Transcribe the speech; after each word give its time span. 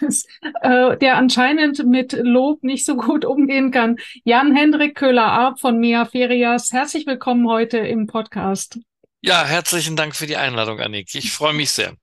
das, 0.00 0.24
äh, 0.62 0.96
der 0.98 1.16
anscheinend 1.16 1.86
mit 1.86 2.12
Lob 2.12 2.62
nicht 2.62 2.84
so 2.84 2.96
gut 2.96 3.24
umgehen 3.24 3.70
kann. 3.70 3.96
Jan-Hendrik 4.24 4.94
Köhler-Arp 4.94 5.60
von 5.60 5.78
Mea 5.78 6.04
Ferias, 6.04 6.72
herzlich 6.72 7.06
willkommen 7.06 7.48
heute 7.48 7.78
im 7.78 8.06
Podcast. 8.06 8.78
Ja, 9.20 9.44
herzlichen 9.44 9.96
Dank 9.96 10.14
für 10.14 10.26
die 10.26 10.36
Einladung, 10.36 10.80
Annik. 10.80 11.14
Ich 11.14 11.32
freue 11.32 11.54
mich 11.54 11.70
sehr. 11.70 11.94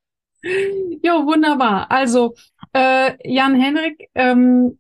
Jo, 1.02 1.26
wunderbar. 1.26 1.90
Also, 1.90 2.36
äh, 2.74 3.14
Jan-Henrik, 3.24 4.10
ähm, 4.16 4.78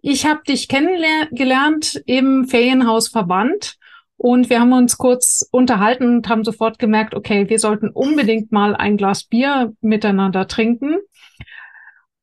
ich 0.00 0.26
habe 0.26 0.42
dich 0.46 0.68
kennengelernt 0.68 2.02
im 2.06 2.46
Ferienhausverband 2.46 3.76
und 4.16 4.50
wir 4.50 4.60
haben 4.60 4.72
uns 4.72 4.96
kurz 4.96 5.48
unterhalten 5.50 6.16
und 6.16 6.28
haben 6.28 6.44
sofort 6.44 6.78
gemerkt, 6.78 7.14
okay, 7.14 7.48
wir 7.48 7.58
sollten 7.58 7.90
unbedingt 7.90 8.52
mal 8.52 8.74
ein 8.74 8.96
Glas 8.96 9.24
Bier 9.24 9.72
miteinander 9.80 10.48
trinken. 10.48 10.98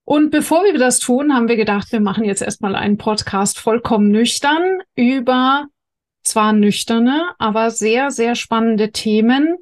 Und 0.03 0.31
bevor 0.31 0.63
wir 0.63 0.77
das 0.77 0.99
tun, 0.99 1.33
haben 1.33 1.47
wir 1.47 1.55
gedacht, 1.55 1.91
wir 1.91 2.01
machen 2.01 2.23
jetzt 2.23 2.41
erstmal 2.41 2.75
einen 2.75 2.97
Podcast 2.97 3.59
vollkommen 3.59 4.11
nüchtern 4.11 4.79
über 4.95 5.67
zwar 6.23 6.53
nüchterne, 6.53 7.29
aber 7.39 7.71
sehr, 7.71 8.11
sehr 8.11 8.35
spannende 8.35 8.91
Themen, 8.91 9.57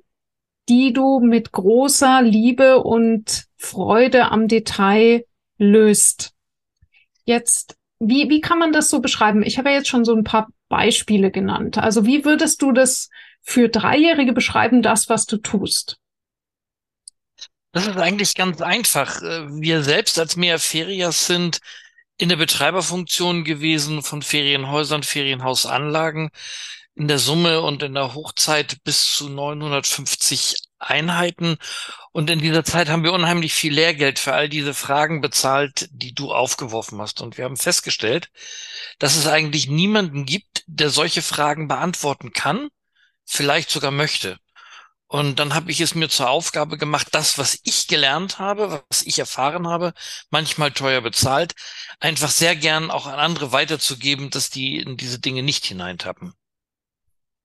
die 0.67 0.93
du 0.93 1.19
mit 1.19 1.51
großer 1.51 2.21
Liebe 2.21 2.83
und 2.83 3.45
Freude 3.57 4.31
am 4.31 4.47
Detail 4.47 5.25
löst. 5.57 6.33
Jetzt, 7.25 7.77
wie, 7.99 8.29
wie 8.29 8.41
kann 8.41 8.59
man 8.59 8.71
das 8.71 8.89
so 8.89 9.01
beschreiben? 9.01 9.43
Ich 9.43 9.57
habe 9.57 9.69
ja 9.69 9.77
jetzt 9.77 9.89
schon 9.89 10.05
so 10.05 10.15
ein 10.15 10.23
paar 10.23 10.49
Beispiele 10.69 11.31
genannt. 11.31 11.77
Also 11.77 12.05
wie 12.05 12.23
würdest 12.25 12.61
du 12.61 12.71
das 12.71 13.09
für 13.41 13.69
Dreijährige 13.69 14.33
beschreiben, 14.33 14.81
das, 14.81 15.09
was 15.09 15.25
du 15.25 15.37
tust? 15.37 15.97
Das 17.71 17.85
ist 17.85 17.97
eigentlich 17.97 18.33
ganz 18.35 18.61
einfach. 18.61 19.21
Wir 19.21 19.83
selbst 19.83 20.17
als 20.17 20.35
Mehr 20.35 20.59
Ferias 20.59 21.27
sind 21.27 21.59
in 22.17 22.29
der 22.29 22.35
Betreiberfunktion 22.35 23.43
gewesen 23.43 24.01
von 24.01 24.21
Ferienhäusern, 24.21 25.03
Ferienhausanlagen 25.03 26.31
in 26.95 27.07
der 27.07 27.19
Summe 27.19 27.61
und 27.61 27.81
in 27.83 27.93
der 27.93 28.13
Hochzeit 28.13 28.83
bis 28.83 29.15
zu 29.15 29.29
950 29.29 30.55
Einheiten. 30.79 31.57
Und 32.11 32.29
in 32.29 32.39
dieser 32.39 32.63
Zeit 32.65 32.89
haben 32.89 33.03
wir 33.03 33.13
unheimlich 33.13 33.53
viel 33.53 33.73
Lehrgeld 33.73 34.19
für 34.19 34.33
all 34.33 34.49
diese 34.49 34.73
Fragen 34.73 35.21
bezahlt, 35.21 35.87
die 35.91 36.13
du 36.13 36.33
aufgeworfen 36.33 36.99
hast. 36.99 37.21
Und 37.21 37.37
wir 37.37 37.45
haben 37.45 37.57
festgestellt, 37.57 38.29
dass 38.97 39.15
es 39.15 39.27
eigentlich 39.27 39.69
niemanden 39.69 40.25
gibt, 40.25 40.63
der 40.67 40.89
solche 40.89 41.21
Fragen 41.21 41.67
beantworten 41.67 42.33
kann, 42.33 42.69
vielleicht 43.25 43.69
sogar 43.69 43.91
möchte. 43.91 44.37
Und 45.11 45.39
dann 45.39 45.55
habe 45.55 45.71
ich 45.71 45.81
es 45.81 45.95
mir 45.95 46.07
zur 46.07 46.29
Aufgabe 46.29 46.77
gemacht, 46.77 47.07
das, 47.11 47.39
was 47.39 47.59
ich 47.63 47.87
gelernt 47.87 48.37
habe, 48.37 48.83
was 48.89 49.01
ich 49.01 49.17
erfahren 49.17 49.67
habe, 49.67 49.93
manchmal 50.29 50.71
teuer 50.71 51.01
bezahlt, 51.01 51.55
einfach 51.99 52.29
sehr 52.29 52.55
gern 52.55 52.91
auch 52.91 53.07
an 53.07 53.17
andere 53.17 53.51
weiterzugeben, 53.51 54.29
dass 54.29 54.51
die 54.51 54.77
in 54.77 54.97
diese 54.97 55.19
Dinge 55.19 55.41
nicht 55.41 55.65
hineintappen. 55.65 56.33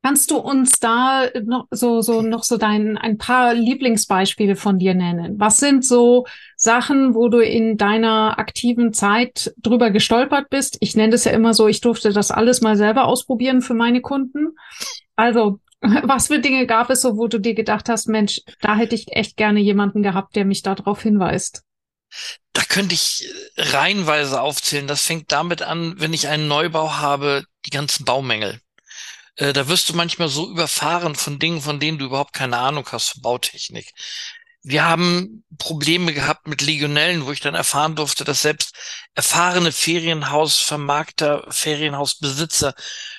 Kannst 0.03 0.31
du 0.31 0.37
uns 0.37 0.79
da 0.79 1.31
noch 1.43 1.67
so, 1.71 2.03
so, 2.03 2.21
noch 2.21 2.43
so 2.43 2.59
dein, 2.59 2.99
ein 2.99 3.17
paar 3.17 3.55
Lieblingsbeispiele 3.55 4.57
von 4.57 4.79
dir 4.79 4.93
nennen? 4.93 5.41
Was 5.41 5.57
sind 5.57 5.87
so 5.87 6.27
Sachen, 6.57 7.15
wo 7.15 7.29
du 7.29 7.39
in 7.39 7.79
deiner 7.79 8.39
aktiven 8.39 8.93
Zeit 8.93 9.55
drüber 9.57 9.91
gestolpert 9.91 10.51
bist? 10.51 10.77
Ich 10.81 10.95
nenne 10.95 11.13
das 11.13 11.25
ja 11.25 11.33
immer 11.33 11.55
so, 11.55 11.67
ich 11.69 11.81
durfte 11.81 12.13
das 12.13 12.31
alles 12.31 12.61
mal 12.61 12.77
selber 12.77 13.07
ausprobieren 13.07 13.63
für 13.63 13.73
meine 13.73 14.03
Kunden. 14.03 14.49
Also, 15.17 15.61
was 16.05 16.29
für 16.29 16.41
Dinge 16.41 16.67
gab 16.67 16.91
es 16.91 17.03
so, 17.03 17.17
wo 17.17 17.29
du 17.29 17.39
dir 17.39 17.55
gedacht 17.55 17.89
hast, 17.89 18.09
Mensch, 18.09 18.41
da 18.61 18.77
hätte 18.77 18.95
ich 18.95 19.13
echt 19.13 19.37
gerne 19.37 19.61
jemanden 19.61 20.03
gehabt, 20.03 20.37
der 20.37 20.45
mich 20.45 20.63
darauf 20.63 21.03
hinweist? 21.03 21.63
Da 22.53 22.63
könnte 22.63 22.95
ich 22.95 23.29
reihenweise 23.57 24.41
aufzählen. 24.41 24.87
Das 24.87 25.03
fängt 25.03 25.33
damit 25.33 25.63
an, 25.63 25.95
wenn 25.99 26.13
ich 26.13 26.29
einen 26.29 26.47
Neubau 26.49 26.95
habe, 26.95 27.45
die 27.67 27.71
ganzen 27.71 28.05
Baumängel 28.05 28.61
äh, 29.37 29.53
da 29.53 29.69
wirst 29.69 29.89
du 29.89 29.95
manchmal 29.95 30.29
so 30.29 30.49
überfahren 30.51 31.15
von 31.15 31.39
Dingen, 31.39 31.61
von 31.61 31.81
denen 31.81 31.99
du 31.99 32.07
überhaupt 32.07 32.33
keine 32.33 32.59
Ahnung 32.59 32.87
hast 32.91 33.09
von 33.09 33.23
Bautechnik. 33.23 33.93
Wir 34.63 34.85
haben 34.85 35.45
Probleme 35.59 36.15
gehabt 36.15 36.49
mit 36.49 36.63
Legionellen, 36.63 37.27
wo 37.27 37.33
ich 37.33 37.41
dann 37.41 37.55
erfahren 37.55 37.97
durfte, 37.97 38.25
dass 38.25 38.43
selbst 38.43 38.75
erfahrene 39.15 39.73
Ferienhausvermarkter, 39.73 41.45
Ferienhausbesitzer 41.51 42.75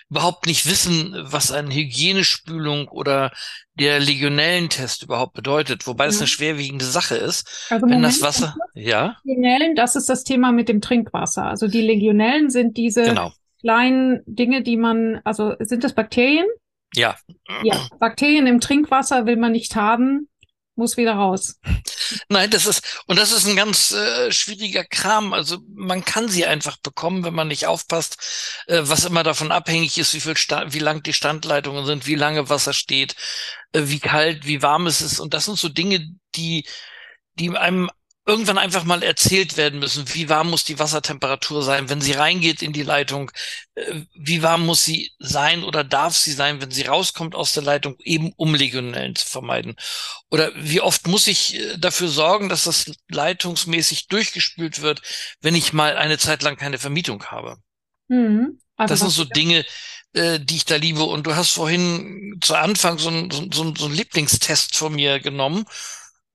überhaupt 0.09 0.45
nicht 0.45 0.69
wissen, 0.69 1.15
was 1.23 1.51
eine 1.51 1.73
Hygienespülung 1.73 2.87
oder 2.87 3.31
der 3.73 3.99
Legionellentest 3.99 5.03
überhaupt 5.03 5.33
bedeutet, 5.33 5.87
wobei 5.87 6.05
es 6.05 6.19
eine 6.19 6.27
schwerwiegende 6.27 6.85
Sache 6.85 7.15
ist. 7.15 7.67
Also 7.69 7.87
wenn 7.87 7.95
Moment, 7.95 8.05
das 8.05 8.21
Wasser, 8.21 8.55
ja. 8.73 9.17
Legionellen, 9.23 9.75
das 9.75 9.95
ist 9.95 10.07
das 10.09 10.23
Thema 10.23 10.51
mit 10.51 10.69
dem 10.69 10.81
Trinkwasser. 10.81 11.45
Also 11.45 11.67
die 11.67 11.81
Legionellen 11.81 12.49
sind 12.49 12.77
diese 12.77 13.03
genau 13.03 13.33
kleinen 13.65 14.21
Dinge, 14.27 14.61
die 14.61 14.77
man, 14.77 15.21
also 15.23 15.55
sind 15.59 15.83
das 15.83 15.93
Bakterien? 15.93 16.45
Ja. 16.93 17.15
Ja, 17.63 17.87
Bakterien 17.99 18.45
im 18.45 18.59
Trinkwasser 18.59 19.25
will 19.25 19.37
man 19.37 19.53
nicht 19.53 19.75
haben, 19.75 20.29
muss 20.75 20.97
wieder 20.97 21.13
raus. 21.13 21.59
Nein, 22.29 22.49
das 22.49 22.65
ist, 22.65 23.01
und 23.07 23.17
das 23.17 23.31
ist 23.31 23.47
ein 23.47 23.55
ganz 23.55 23.91
äh, 23.91 24.31
schwieriger 24.31 24.83
Kram. 24.83 25.33
Also 25.33 25.59
man 25.73 26.03
kann 26.05 26.29
sie 26.29 26.45
einfach 26.45 26.77
bekommen, 26.77 27.23
wenn 27.23 27.33
man 27.33 27.47
nicht 27.47 27.67
aufpasst, 27.67 28.63
äh, 28.67 28.81
was 28.83 29.05
immer 29.05 29.23
davon 29.23 29.51
abhängig 29.51 29.97
ist, 29.97 30.13
wie 30.13 30.19
viel 30.19 30.37
Sta 30.37 30.73
wie 30.73 30.79
lang 30.79 31.03
die 31.03 31.13
Standleitungen 31.13 31.85
sind, 31.85 32.07
wie 32.07 32.15
lange 32.15 32.49
Wasser 32.49 32.73
steht, 32.73 33.15
äh, 33.71 33.83
wie 33.85 33.99
kalt, 33.99 34.45
wie 34.45 34.61
warm 34.61 34.87
es 34.87 35.01
ist. 35.01 35.19
Und 35.19 35.33
das 35.33 35.45
sind 35.45 35.57
so 35.57 35.69
Dinge, 35.69 36.07
die, 36.35 36.65
die 37.35 37.55
einem 37.57 37.89
irgendwann 38.25 38.57
einfach 38.57 38.83
mal 38.83 39.03
erzählt 39.03 39.55
werden 39.55 39.79
müssen, 39.79 40.13
wie 40.13 40.29
warm 40.29 40.49
muss 40.49 40.63
die 40.63 40.79
Wassertemperatur 40.79 41.61
sein, 41.61 41.89
wenn 41.89 42.01
sie 42.01 42.13
reingeht 42.13 42.63
in 42.63 42.73
die 42.73 42.83
Leitung, 42.83 43.31
äh, 43.75 44.01
wie 44.15 44.41
warm 44.41 44.65
muss 44.65 44.83
sie 44.83 45.11
sein 45.19 45.63
oder 45.63 45.83
darf 45.83 46.15
sie 46.17 46.31
sein, 46.31 46.59
wenn 46.59 46.71
sie 46.71 46.83
rauskommt 46.83 47.35
aus 47.35 47.53
der 47.53 47.63
Leitung, 47.63 47.95
eben 47.99 48.33
um 48.35 48.55
Legionellen 48.55 49.15
zu 49.15 49.27
vermeiden. 49.27 49.75
Oder 50.31 50.51
wie 50.55 50.81
oft 50.81 51.07
muss 51.07 51.27
ich 51.27 51.55
äh, 51.55 51.77
dafür 51.77 52.07
sorgen, 52.07 52.49
dass 52.49 52.63
das 52.63 52.91
leitungsmäßig 53.09 54.07
durchgespült 54.07 54.81
wird, 54.81 55.01
wenn 55.41 55.53
ich 55.53 55.71
mal 55.71 55.95
eine 55.95 56.17
Zeit 56.17 56.41
lang 56.41 56.57
keine 56.57 56.79
Vermietung 56.79 57.25
habe. 57.25 57.57
Mhm. 58.07 58.59
Also 58.75 58.93
das 58.93 58.99
sind 59.01 59.11
so 59.11 59.23
Dinge, 59.25 59.65
äh, 60.13 60.39
die 60.39 60.55
ich 60.55 60.65
da 60.65 60.77
liebe. 60.77 61.03
Und 61.03 61.27
du 61.27 61.35
hast 61.35 61.51
vorhin 61.51 62.37
zu 62.41 62.55
Anfang 62.55 62.97
so 62.97 63.09
ein, 63.09 63.29
so, 63.29 63.45
so, 63.51 63.75
so 63.75 63.85
ein 63.85 63.93
Lieblingstest 63.93 64.75
von 64.75 64.95
mir 64.95 65.19
genommen. 65.19 65.65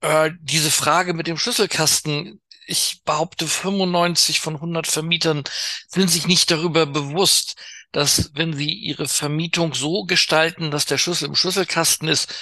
Äh, 0.01 0.31
diese 0.41 0.71
Frage 0.71 1.15
mit 1.15 1.27
dem 1.27 1.39
Schlüsselkasten, 1.39 2.41
ich 2.67 3.03
behaupte, 3.05 3.47
95 3.47 4.41
von 4.41 4.55
100 4.57 4.87
Vermietern 4.87 5.45
sind 5.89 6.11
sich 6.11 6.27
nicht 6.27 6.51
darüber 6.51 6.87
bewusst, 6.87 7.57
dass 7.93 8.31
wenn 8.35 8.55
sie 8.57 8.73
ihre 8.73 9.09
Vermietung 9.09 9.75
so 9.75 10.05
gestalten, 10.05 10.71
dass 10.71 10.87
der 10.87 10.99
Schlüssel 10.99 11.27
im 11.27 11.35
Schlüsselkasten 11.35 12.09
ist, 12.09 12.33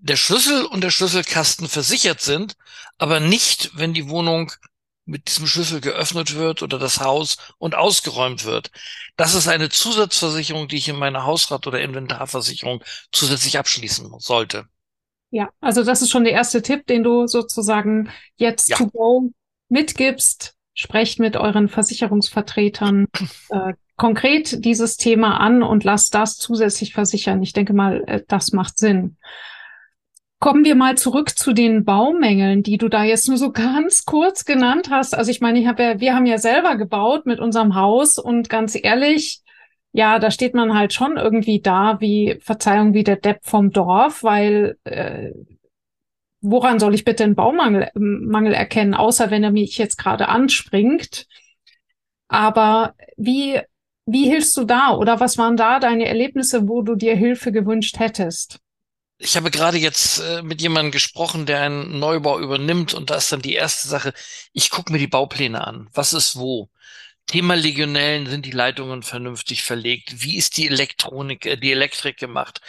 der 0.00 0.16
Schlüssel 0.16 0.64
und 0.64 0.82
der 0.82 0.90
Schlüsselkasten 0.90 1.68
versichert 1.68 2.20
sind, 2.20 2.56
aber 2.98 3.20
nicht, 3.20 3.70
wenn 3.74 3.94
die 3.94 4.08
Wohnung 4.08 4.52
mit 5.04 5.28
diesem 5.28 5.46
Schlüssel 5.46 5.80
geöffnet 5.80 6.34
wird 6.34 6.62
oder 6.62 6.78
das 6.78 7.00
Haus 7.00 7.38
und 7.58 7.74
ausgeräumt 7.74 8.44
wird. 8.44 8.70
Das 9.16 9.34
ist 9.34 9.48
eine 9.48 9.70
Zusatzversicherung, 9.70 10.68
die 10.68 10.76
ich 10.76 10.88
in 10.88 10.96
meiner 10.96 11.24
Hausrat- 11.24 11.66
oder 11.66 11.80
Inventarversicherung 11.80 12.84
zusätzlich 13.10 13.58
abschließen 13.58 14.12
sollte. 14.18 14.68
Ja, 15.30 15.50
also 15.60 15.84
das 15.84 16.02
ist 16.02 16.10
schon 16.10 16.24
der 16.24 16.32
erste 16.32 16.62
Tipp, 16.62 16.86
den 16.86 17.02
du 17.02 17.26
sozusagen 17.26 18.08
jetzt 18.36 18.70
ja. 18.70 18.76
to 18.76 18.86
go 18.88 19.30
mitgibst. 19.68 20.54
Sprecht 20.74 21.18
mit 21.18 21.36
euren 21.36 21.68
Versicherungsvertretern 21.68 23.06
äh, 23.50 23.74
konkret 23.96 24.64
dieses 24.64 24.96
Thema 24.96 25.38
an 25.38 25.62
und 25.62 25.84
lasst 25.84 26.14
das 26.14 26.36
zusätzlich 26.36 26.94
versichern. 26.94 27.42
Ich 27.42 27.52
denke 27.52 27.74
mal, 27.74 28.04
äh, 28.06 28.22
das 28.26 28.52
macht 28.52 28.78
Sinn. 28.78 29.16
Kommen 30.40 30.64
wir 30.64 30.76
mal 30.76 30.96
zurück 30.96 31.36
zu 31.36 31.52
den 31.52 31.84
Baumängeln, 31.84 32.62
die 32.62 32.78
du 32.78 32.88
da 32.88 33.02
jetzt 33.02 33.28
nur 33.28 33.36
so 33.36 33.50
ganz 33.52 34.04
kurz 34.04 34.44
genannt 34.44 34.88
hast. 34.90 35.16
Also 35.16 35.30
ich 35.30 35.40
meine, 35.40 35.58
ich 35.58 35.66
habe 35.66 35.82
ja, 35.82 36.00
wir 36.00 36.14
haben 36.14 36.26
ja 36.26 36.38
selber 36.38 36.76
gebaut 36.76 37.26
mit 37.26 37.40
unserem 37.40 37.74
Haus 37.74 38.18
und 38.18 38.48
ganz 38.48 38.78
ehrlich, 38.80 39.42
ja, 39.92 40.18
da 40.18 40.30
steht 40.30 40.54
man 40.54 40.74
halt 40.74 40.92
schon 40.92 41.16
irgendwie 41.16 41.60
da 41.60 42.00
wie, 42.00 42.38
Verzeihung, 42.40 42.94
wie 42.94 43.04
der 43.04 43.16
Depp 43.16 43.40
vom 43.42 43.70
Dorf, 43.72 44.22
weil 44.22 44.76
äh, 44.84 45.30
woran 46.40 46.78
soll 46.78 46.94
ich 46.94 47.04
bitte 47.04 47.24
einen 47.24 47.34
Baumangel 47.34 47.90
Mangel 47.94 48.52
erkennen, 48.52 48.94
außer 48.94 49.30
wenn 49.30 49.44
er 49.44 49.50
mich 49.50 49.78
jetzt 49.78 49.96
gerade 49.96 50.28
anspringt. 50.28 51.26
Aber 52.28 52.94
wie, 53.16 53.60
wie 54.06 54.28
hilfst 54.28 54.56
du 54.56 54.64
da 54.64 54.94
oder 54.94 55.20
was 55.20 55.38
waren 55.38 55.56
da 55.56 55.80
deine 55.80 56.06
Erlebnisse, 56.06 56.68
wo 56.68 56.82
du 56.82 56.94
dir 56.94 57.16
Hilfe 57.16 57.52
gewünscht 57.52 57.98
hättest? 57.98 58.60
Ich 59.20 59.36
habe 59.36 59.50
gerade 59.50 59.78
jetzt 59.78 60.20
äh, 60.20 60.42
mit 60.42 60.62
jemandem 60.62 60.92
gesprochen, 60.92 61.44
der 61.44 61.62
einen 61.62 61.98
Neubau 61.98 62.38
übernimmt 62.38 62.94
und 62.94 63.10
da 63.10 63.16
ist 63.16 63.32
dann 63.32 63.42
die 63.42 63.54
erste 63.54 63.88
Sache, 63.88 64.12
ich 64.52 64.70
gucke 64.70 64.92
mir 64.92 64.98
die 64.98 65.08
Baupläne 65.08 65.66
an. 65.66 65.88
Was 65.92 66.12
ist 66.12 66.38
wo? 66.38 66.68
Thema 67.28 67.54
Legionellen, 67.56 68.26
sind 68.26 68.46
die 68.46 68.52
Leitungen 68.52 69.02
vernünftig 69.04 69.62
verlegt? 69.62 70.22
Wie 70.22 70.36
ist 70.36 70.56
die 70.56 70.68
Elektronik, 70.68 71.46
äh, 71.46 71.56
die 71.56 71.72
Elektrik 71.72 72.18
gemacht? 72.18 72.60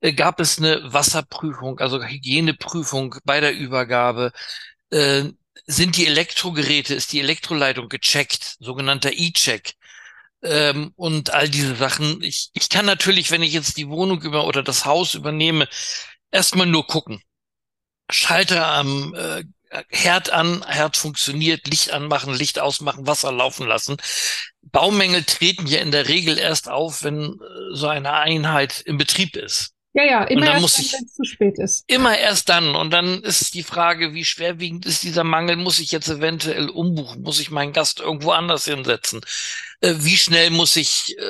Äh, 0.00 0.12
gab 0.14 0.40
es 0.40 0.58
eine 0.58 0.92
Wasserprüfung, 0.92 1.80
also 1.80 2.02
Hygieneprüfung 2.04 3.16
bei 3.24 3.40
der 3.40 3.54
Übergabe? 3.54 4.32
Äh, 4.90 5.24
sind 5.66 5.96
die 5.96 6.06
Elektrogeräte, 6.06 6.94
ist 6.94 7.12
die 7.12 7.20
Elektroleitung 7.20 7.88
gecheckt, 7.88 8.56
sogenannter 8.60 9.12
E-Check? 9.12 9.74
Ähm, 10.42 10.92
und 10.96 11.30
all 11.30 11.48
diese 11.48 11.76
Sachen. 11.76 12.22
Ich, 12.22 12.50
ich 12.54 12.68
kann 12.70 12.86
natürlich, 12.86 13.30
wenn 13.30 13.42
ich 13.42 13.52
jetzt 13.52 13.76
die 13.76 13.88
Wohnung 13.88 14.22
über 14.22 14.46
oder 14.46 14.62
das 14.62 14.84
Haus 14.86 15.14
übernehme, 15.14 15.68
erstmal 16.30 16.66
nur 16.66 16.86
gucken. 16.86 17.22
Schalter 18.10 18.66
am 18.66 19.14
äh, 19.14 19.44
Herd 19.88 20.30
an, 20.30 20.64
Herd 20.66 20.96
funktioniert, 20.96 21.66
Licht 21.68 21.92
anmachen, 21.92 22.34
Licht 22.34 22.58
ausmachen, 22.58 23.06
Wasser 23.06 23.30
laufen 23.30 23.66
lassen. 23.66 23.96
Baumängel 24.62 25.24
treten 25.24 25.66
ja 25.66 25.80
in 25.80 25.90
der 25.90 26.08
Regel 26.08 26.38
erst 26.38 26.68
auf, 26.68 27.02
wenn 27.04 27.34
äh, 27.40 27.74
so 27.74 27.86
eine 27.86 28.12
Einheit 28.12 28.80
im 28.80 28.98
Betrieb 28.98 29.36
ist. 29.36 29.72
Ja, 29.92 30.04
ja, 30.04 30.22
immer 30.24 30.46
erst 30.46 30.78
dann, 30.78 30.84
wenn 30.92 31.04
es 31.04 31.14
zu 31.14 31.24
spät 31.24 31.58
ist. 31.58 31.84
Immer 31.88 32.16
erst 32.16 32.48
dann. 32.48 32.76
Und 32.76 32.90
dann 32.92 33.24
ist 33.24 33.54
die 33.54 33.64
Frage, 33.64 34.14
wie 34.14 34.24
schwerwiegend 34.24 34.86
ist 34.86 35.02
dieser 35.02 35.24
Mangel? 35.24 35.56
Muss 35.56 35.80
ich 35.80 35.90
jetzt 35.90 36.08
eventuell 36.08 36.68
umbuchen? 36.68 37.22
Muss 37.22 37.40
ich 37.40 37.50
meinen 37.50 37.72
Gast 37.72 37.98
irgendwo 37.98 38.30
anders 38.30 38.66
hinsetzen? 38.66 39.20
Äh, 39.80 39.94
wie 39.98 40.16
schnell 40.16 40.50
muss 40.50 40.76
ich 40.76 41.18
äh, 41.18 41.22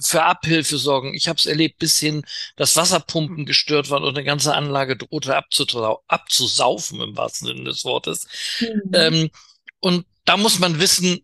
für 0.00 0.24
Abhilfe 0.24 0.76
sorgen? 0.76 1.14
Ich 1.14 1.26
habe 1.26 1.38
es 1.38 1.46
erlebt, 1.46 1.78
bis 1.78 1.98
hin, 1.98 2.22
dass 2.56 2.76
Wasserpumpen 2.76 3.46
gestört 3.46 3.88
waren 3.88 4.04
und 4.04 4.16
eine 4.16 4.24
ganze 4.24 4.54
Anlage 4.54 4.98
drohte 4.98 5.34
abzusaufen, 5.34 7.00
im 7.00 7.16
wahrsten 7.16 7.48
Sinne 7.48 7.64
des 7.64 7.82
Wortes. 7.86 8.26
Mhm. 8.60 8.90
Ähm, 8.92 9.30
und 9.80 10.06
da 10.26 10.36
muss 10.36 10.58
man 10.58 10.80
wissen, 10.80 11.20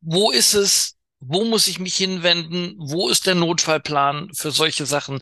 wo 0.00 0.32
ist 0.32 0.54
es? 0.54 0.96
Wo 1.20 1.44
muss 1.44 1.66
ich 1.66 1.78
mich 1.78 1.96
hinwenden? 1.96 2.74
Wo 2.78 3.08
ist 3.08 3.26
der 3.26 3.34
Notfallplan 3.34 4.30
für 4.34 4.50
solche 4.50 4.86
Sachen? 4.86 5.20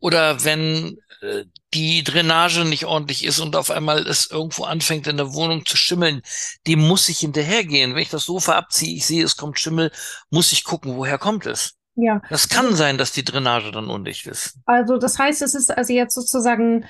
Oder 0.00 0.44
wenn 0.44 0.98
äh, 1.20 1.44
die 1.72 2.02
Drainage 2.02 2.64
nicht 2.64 2.86
ordentlich 2.86 3.24
ist 3.24 3.38
und 3.38 3.54
auf 3.54 3.70
einmal 3.70 4.06
es 4.06 4.30
irgendwo 4.30 4.64
anfängt 4.64 5.06
in 5.06 5.18
der 5.18 5.34
Wohnung 5.34 5.64
zu 5.66 5.76
schimmeln, 5.76 6.22
dem 6.66 6.80
muss 6.80 7.08
ich 7.08 7.18
hinterhergehen. 7.20 7.94
Wenn 7.94 8.02
ich 8.02 8.10
das 8.10 8.24
Sofa 8.24 8.56
abziehe, 8.56 8.96
ich 8.96 9.06
sehe, 9.06 9.24
es 9.24 9.36
kommt 9.36 9.60
Schimmel, 9.60 9.92
muss 10.30 10.52
ich 10.52 10.64
gucken, 10.64 10.96
woher 10.96 11.18
kommt 11.18 11.46
es. 11.46 11.76
Ja. 11.94 12.22
Das 12.30 12.48
kann 12.48 12.74
sein, 12.74 12.98
dass 12.98 13.12
die 13.12 13.24
Drainage 13.24 13.70
dann 13.72 13.90
undicht 13.90 14.26
ist. 14.26 14.58
Also 14.64 14.96
das 14.96 15.18
heißt, 15.18 15.42
es 15.42 15.54
ist 15.54 15.70
also 15.70 15.92
jetzt 15.92 16.14
sozusagen 16.14 16.86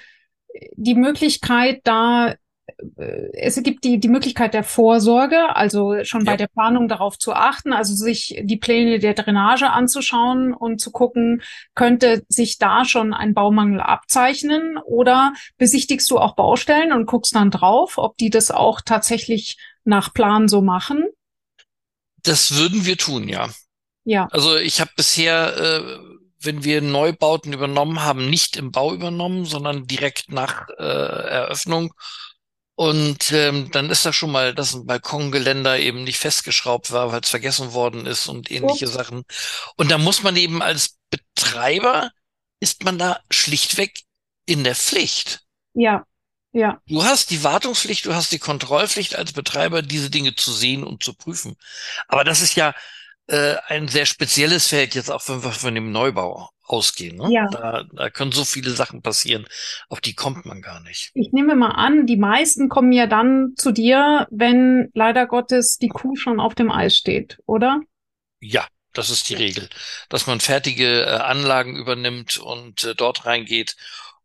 die 0.77 0.95
Möglichkeit, 0.95 1.81
da 1.85 2.35
es 3.33 3.63
gibt 3.63 3.85
die, 3.85 3.99
die 3.99 4.09
Möglichkeit 4.09 4.55
der 4.55 4.65
Vorsorge, 4.65 5.55
also 5.57 6.05
schon 6.05 6.25
ja. 6.25 6.33
bei 6.33 6.37
der 6.37 6.49
Planung 6.49 6.89
darauf 6.89 7.19
zu 7.19 7.33
achten, 7.33 7.73
also 7.73 7.95
sich 7.95 8.41
die 8.43 8.57
Pläne 8.57 8.99
der 8.99 9.15
Drainage 9.15 9.71
anzuschauen 9.71 10.53
und 10.53 10.81
zu 10.81 10.91
gucken, 10.91 11.43
könnte 11.75 12.25
sich 12.29 12.59
da 12.59 12.85
schon 12.85 13.15
ein 13.15 13.35
Baumangel 13.35 13.81
abzeichnen 13.81 14.79
oder 14.85 15.33
besichtigst 15.59 16.11
du 16.11 16.19
auch 16.19 16.35
Baustellen 16.35 16.93
und 16.93 17.07
guckst 17.07 17.35
dann 17.35 17.51
drauf, 17.51 17.99
ob 17.99 18.17
die 18.17 18.31
das 18.31 18.51
auch 18.51 18.81
tatsächlich 18.81 19.57
nach 19.85 20.13
Plan 20.13 20.49
so 20.49 20.63
machen? 20.63 21.05
Das 22.23 22.57
würden 22.57 22.85
wir 22.85 22.97
tun, 22.97 23.29
ja. 23.29 23.49
Ja. 24.05 24.29
Also 24.31 24.57
ich 24.57 24.81
habe 24.81 24.91
bisher, 24.97 25.57
äh, 25.57 25.99
wenn 26.41 26.65
wir 26.65 26.81
Neubauten 26.81 27.53
übernommen 27.53 28.03
haben, 28.03 28.29
nicht 28.29 28.57
im 28.57 28.73
Bau 28.73 28.95
übernommen, 28.95 29.45
sondern 29.45 29.87
direkt 29.87 30.33
nach 30.33 30.69
äh, 30.79 30.83
Eröffnung 30.83 31.93
und 32.81 33.31
ähm, 33.33 33.71
dann 33.73 33.91
ist 33.91 34.07
da 34.07 34.13
schon 34.15 34.33
mal, 34.33 34.55
dass 34.55 34.73
ein 34.73 34.87
Balkongeländer 34.87 35.79
eben 35.79 36.03
nicht 36.03 36.17
festgeschraubt 36.17 36.93
war, 36.93 37.13
weil 37.13 37.21
es 37.21 37.29
vergessen 37.29 37.75
worden 37.75 38.07
ist 38.07 38.27
und 38.27 38.51
ähnliche 38.51 38.87
Ups. 38.87 38.95
Sachen. 38.95 39.25
Und 39.77 39.91
da 39.91 39.99
muss 39.99 40.23
man 40.23 40.35
eben 40.37 40.63
als 40.63 40.97
Betreiber, 41.11 42.11
ist 42.59 42.83
man 42.83 42.99
da 42.99 43.21
schlichtweg 43.31 44.05
in 44.47 44.65
der 44.65 44.75
Pflicht. 44.75 45.41
Ja, 45.75 46.07
ja. 46.53 46.81
Du 46.87 47.05
hast 47.05 47.29
die 47.29 47.45
Wartungspflicht, 47.45 48.07
du 48.07 48.15
hast 48.15 48.33
die 48.33 48.39
Kontrollpflicht 48.39 49.15
als 49.15 49.35
Betreiber, 49.35 49.83
diese 49.83 50.09
Dinge 50.09 50.35
zu 50.35 50.51
sehen 50.51 50.83
und 50.83 51.03
zu 51.03 51.13
prüfen. 51.13 51.57
Aber 52.09 52.25
das 52.25 52.41
ist 52.41 52.55
ja 52.55 52.75
äh, 53.27 53.57
ein 53.67 53.89
sehr 53.89 54.07
spezielles 54.07 54.69
Feld 54.69 54.95
jetzt 54.95 55.11
auch 55.11 55.29
wir 55.29 55.53
von 55.53 55.75
dem 55.75 55.93
Neubau 55.93 56.49
ausgehen. 56.71 57.17
Ne? 57.17 57.29
Ja. 57.31 57.47
Da, 57.49 57.85
da 57.93 58.11
können 58.11 58.33
so 58.33 58.45
viele 58.45 58.71
Sachen 58.71 59.03
passieren, 59.03 59.47
auf 59.89 60.01
die 60.01 60.15
kommt 60.15 60.47
man 60.47 60.63
gar 60.63 60.81
nicht. 60.81 61.11
Ich 61.15 61.33
nehme 61.33 61.57
mal 61.57 61.71
an, 61.71 62.07
die 62.07 62.17
meisten 62.17 62.69
kommen 62.69 62.93
ja 62.93 63.07
dann 63.07 63.55
zu 63.57 63.73
dir, 63.73 64.27
wenn 64.31 64.91
leider 64.95 65.27
Gottes 65.27 65.79
die 65.79 65.89
Kuh 65.89 66.17
schon 66.17 66.41
auf 66.41 66.55
dem 66.55 66.71
Eis 66.71 66.97
steht, 66.97 67.39
oder? 67.47 67.81
Ja, 68.41 68.67
das 68.93 69.11
ist 69.11 69.29
die 69.29 69.35
Regel, 69.35 69.69
dass 70.09 70.27
man 70.27 70.41
fertige 70.41 71.03
äh, 71.03 71.09
Anlagen 71.09 71.77
übernimmt 71.77 72.39
und 72.39 72.85
äh, 72.85 72.95
dort 72.95 73.27
reingeht 73.27 73.77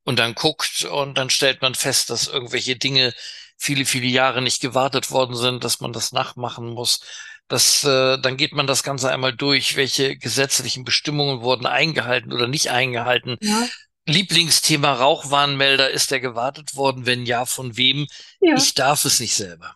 und 0.03 0.19
dann 0.19 0.35
guckt 0.35 0.85
und 0.85 1.17
dann 1.17 1.29
stellt 1.29 1.61
man 1.61 1.75
fest, 1.75 2.09
dass 2.09 2.27
irgendwelche 2.27 2.75
Dinge 2.75 3.13
viele, 3.57 3.85
viele 3.85 4.07
Jahre 4.07 4.41
nicht 4.41 4.61
gewartet 4.61 5.11
worden 5.11 5.35
sind, 5.35 5.63
dass 5.63 5.79
man 5.79 5.93
das 5.93 6.11
nachmachen 6.11 6.69
muss 6.69 7.01
das, 7.47 7.83
äh, 7.83 8.17
dann 8.17 8.37
geht 8.37 8.53
man 8.53 8.67
das 8.67 8.83
Ganze 8.83 9.11
einmal 9.11 9.33
durch, 9.33 9.75
welche 9.75 10.17
gesetzlichen 10.17 10.83
Bestimmungen 10.83 11.41
wurden 11.41 11.65
eingehalten 11.65 12.33
oder 12.33 12.47
nicht 12.47 12.71
eingehalten. 12.71 13.37
Ja. 13.41 13.67
Lieblingsthema 14.07 14.93
Rauchwarnmelder, 14.93 15.89
ist 15.89 16.11
der 16.11 16.19
gewartet 16.19 16.75
worden? 16.75 17.05
Wenn 17.05 17.25
ja, 17.25 17.45
von 17.45 17.77
wem? 17.77 18.07
Ja. 18.39 18.55
Ich 18.55 18.73
darf 18.73 19.05
es 19.05 19.19
nicht 19.19 19.35
selber. 19.35 19.75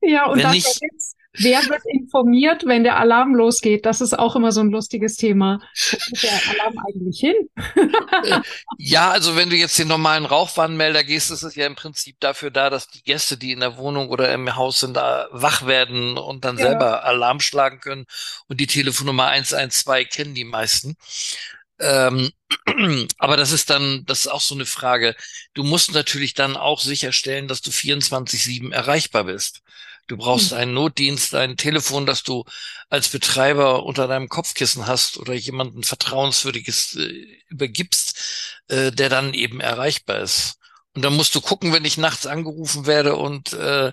Ja, 0.00 0.26
und 0.26 0.38
wenn 0.38 0.44
dann 0.44 0.52
nicht, 0.52 0.80
Wer 1.38 1.60
wird 1.68 1.82
informiert, 1.86 2.64
wenn 2.66 2.84
der 2.84 2.98
Alarm 2.98 3.34
losgeht? 3.34 3.86
Das 3.86 4.00
ist 4.00 4.18
auch 4.18 4.36
immer 4.36 4.52
so 4.52 4.60
ein 4.60 4.70
lustiges 4.70 5.16
Thema. 5.16 5.60
Wo 5.90 5.96
geht 6.12 6.22
der 6.22 6.60
Alarm 6.60 6.84
eigentlich 6.86 7.20
hin? 7.20 7.36
Ja, 8.80 9.10
also 9.10 9.36
wenn 9.36 9.50
du 9.50 9.56
jetzt 9.56 9.78
den 9.78 9.88
normalen 9.88 10.24
Rauchwarnmelder 10.24 11.04
gehst, 11.04 11.30
ist 11.30 11.42
es 11.42 11.54
ja 11.56 11.66
im 11.66 11.74
Prinzip 11.74 12.16
dafür 12.20 12.50
da, 12.50 12.70
dass 12.70 12.88
die 12.88 13.02
Gäste, 13.02 13.36
die 13.36 13.52
in 13.52 13.60
der 13.60 13.76
Wohnung 13.76 14.08
oder 14.08 14.32
im 14.32 14.56
Haus 14.56 14.80
sind, 14.80 14.96
da 14.96 15.28
wach 15.32 15.66
werden 15.66 16.16
und 16.16 16.44
dann 16.44 16.56
ja. 16.58 16.68
selber 16.68 17.04
Alarm 17.04 17.40
schlagen 17.40 17.80
können. 17.80 18.06
Und 18.46 18.60
die 18.60 18.66
Telefonnummer 18.66 19.26
112 19.26 20.08
kennen 20.08 20.34
die 20.34 20.44
meisten. 20.44 20.96
Ähm, 21.80 22.30
aber 23.18 23.36
das 23.36 23.52
ist 23.52 23.70
dann, 23.70 24.04
das 24.06 24.20
ist 24.20 24.28
auch 24.28 24.40
so 24.40 24.54
eine 24.54 24.66
Frage. 24.66 25.14
Du 25.54 25.62
musst 25.62 25.92
natürlich 25.92 26.34
dann 26.34 26.56
auch 26.56 26.80
sicherstellen, 26.80 27.48
dass 27.48 27.60
du 27.60 27.70
24-7 27.70 28.72
erreichbar 28.72 29.24
bist. 29.24 29.62
Du 30.08 30.16
brauchst 30.16 30.50
hm. 30.50 30.58
einen 30.58 30.74
Notdienst, 30.74 31.34
ein 31.34 31.56
Telefon, 31.56 32.06
das 32.06 32.22
du 32.22 32.44
als 32.88 33.08
Betreiber 33.08 33.84
unter 33.84 34.08
deinem 34.08 34.28
Kopfkissen 34.28 34.86
hast 34.86 35.18
oder 35.18 35.34
jemanden 35.34 35.84
vertrauenswürdiges 35.84 36.96
äh, 36.96 37.26
übergibst, 37.48 38.62
äh, 38.68 38.90
der 38.90 39.10
dann 39.10 39.34
eben 39.34 39.60
erreichbar 39.60 40.18
ist. 40.20 40.56
Und 40.94 41.02
dann 41.02 41.14
musst 41.14 41.34
du 41.34 41.40
gucken, 41.40 41.72
wenn 41.72 41.84
ich 41.84 41.98
nachts 41.98 42.26
angerufen 42.26 42.86
werde 42.86 43.16
und 43.16 43.52
äh, 43.52 43.92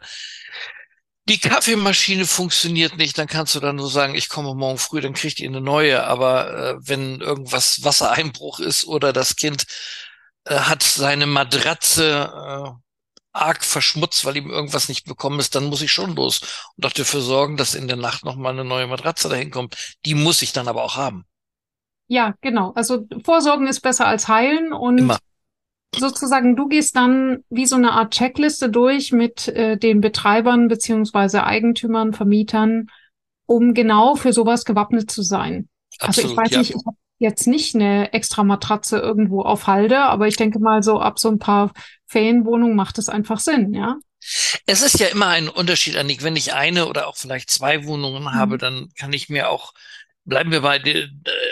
die 1.27 1.39
Kaffeemaschine 1.39 2.25
funktioniert 2.25 2.97
nicht, 2.97 3.17
dann 3.17 3.27
kannst 3.27 3.55
du 3.55 3.59
dann 3.59 3.75
nur 3.75 3.89
sagen, 3.89 4.15
ich 4.15 4.29
komme 4.29 4.53
morgen 4.53 4.77
früh, 4.77 5.01
dann 5.01 5.13
kriegt 5.13 5.39
ihr 5.39 5.49
eine 5.49 5.61
neue. 5.61 6.03
Aber 6.05 6.53
äh, 6.55 6.75
wenn 6.79 7.19
irgendwas 7.19 7.83
Wassereinbruch 7.83 8.59
ist 8.59 8.85
oder 8.85 9.11
das 9.11 9.35
Kind 9.35 9.65
äh, 10.45 10.55
hat 10.55 10.83
seine 10.83 11.25
Matratze 11.25 12.31
äh, 12.33 12.84
arg 13.35 13.63
verschmutzt, 13.63 14.25
weil 14.25 14.37
ihm 14.37 14.49
irgendwas 14.49 14.89
nicht 14.89 15.05
bekommen 15.05 15.39
ist, 15.39 15.55
dann 15.55 15.65
muss 15.65 15.81
ich 15.81 15.91
schon 15.91 16.15
los 16.15 16.41
und 16.77 16.85
auch 16.85 16.93
dafür 16.93 17.21
sorgen, 17.21 17.57
dass 17.57 17.75
in 17.75 17.87
der 17.87 17.97
Nacht 17.97 18.23
nochmal 18.23 18.53
eine 18.53 18.65
neue 18.65 18.87
Matratze 18.87 19.29
dahin 19.29 19.51
kommt. 19.51 19.97
Die 20.05 20.15
muss 20.15 20.41
ich 20.41 20.53
dann 20.53 20.67
aber 20.67 20.83
auch 20.83 20.95
haben. 20.95 21.25
Ja, 22.07 22.35
genau. 22.41 22.71
Also 22.75 23.07
Vorsorgen 23.23 23.67
ist 23.67 23.81
besser 23.81 24.07
als 24.07 24.27
heilen 24.27 24.73
und 24.73 24.99
Immer. 24.99 25.17
sozusagen 25.95 26.55
du 26.55 26.67
gehst 26.67 26.95
dann 26.95 27.43
wie 27.49 27.65
so 27.65 27.75
eine 27.75 27.93
Art 27.93 28.13
Checkliste 28.13 28.69
durch 28.69 29.11
mit 29.11 29.47
äh, 29.47 29.77
den 29.77 30.01
Betreibern 30.01 30.67
beziehungsweise 30.67 31.43
Eigentümern, 31.43 32.13
Vermietern, 32.13 32.87
um 33.47 33.73
genau 33.73 34.15
für 34.15 34.33
sowas 34.33 34.65
gewappnet 34.65 35.09
zu 35.09 35.23
sein. 35.23 35.67
Absolut, 35.99 36.31
also 36.31 36.31
ich 36.31 36.37
weiß 36.37 36.51
ja. 36.51 36.59
nicht, 36.59 36.69
ich 36.71 36.85
habe 36.85 36.97
jetzt 37.17 37.47
nicht 37.47 37.75
eine 37.75 38.13
extra 38.13 38.43
Matratze 38.43 38.99
irgendwo 38.99 39.41
auf 39.41 39.67
Halde, 39.67 39.99
aber 39.99 40.27
ich 40.27 40.37
denke 40.37 40.59
mal 40.59 40.83
so 40.83 40.99
ab 40.99 41.17
so 41.17 41.29
ein 41.29 41.39
paar 41.39 41.71
Ferienwohnungen 42.07 42.75
macht 42.75 42.97
es 42.97 43.09
einfach 43.09 43.39
Sinn, 43.39 43.73
ja. 43.73 43.97
Es 44.65 44.81
ist 44.81 44.99
ja 44.99 45.07
immer 45.07 45.27
ein 45.27 45.49
Unterschied, 45.49 45.97
Annik. 45.97 46.23
Wenn 46.23 46.35
ich 46.35 46.53
eine 46.53 46.87
oder 46.87 47.07
auch 47.07 47.17
vielleicht 47.17 47.49
zwei 47.49 47.85
Wohnungen 47.85 48.23
mhm. 48.23 48.33
habe, 48.33 48.57
dann 48.57 48.89
kann 48.97 49.13
ich 49.13 49.29
mir 49.29 49.49
auch, 49.49 49.73
bleiben 50.23 50.51
wir 50.51 50.61
bei, 50.61 50.79
de, 50.79 51.09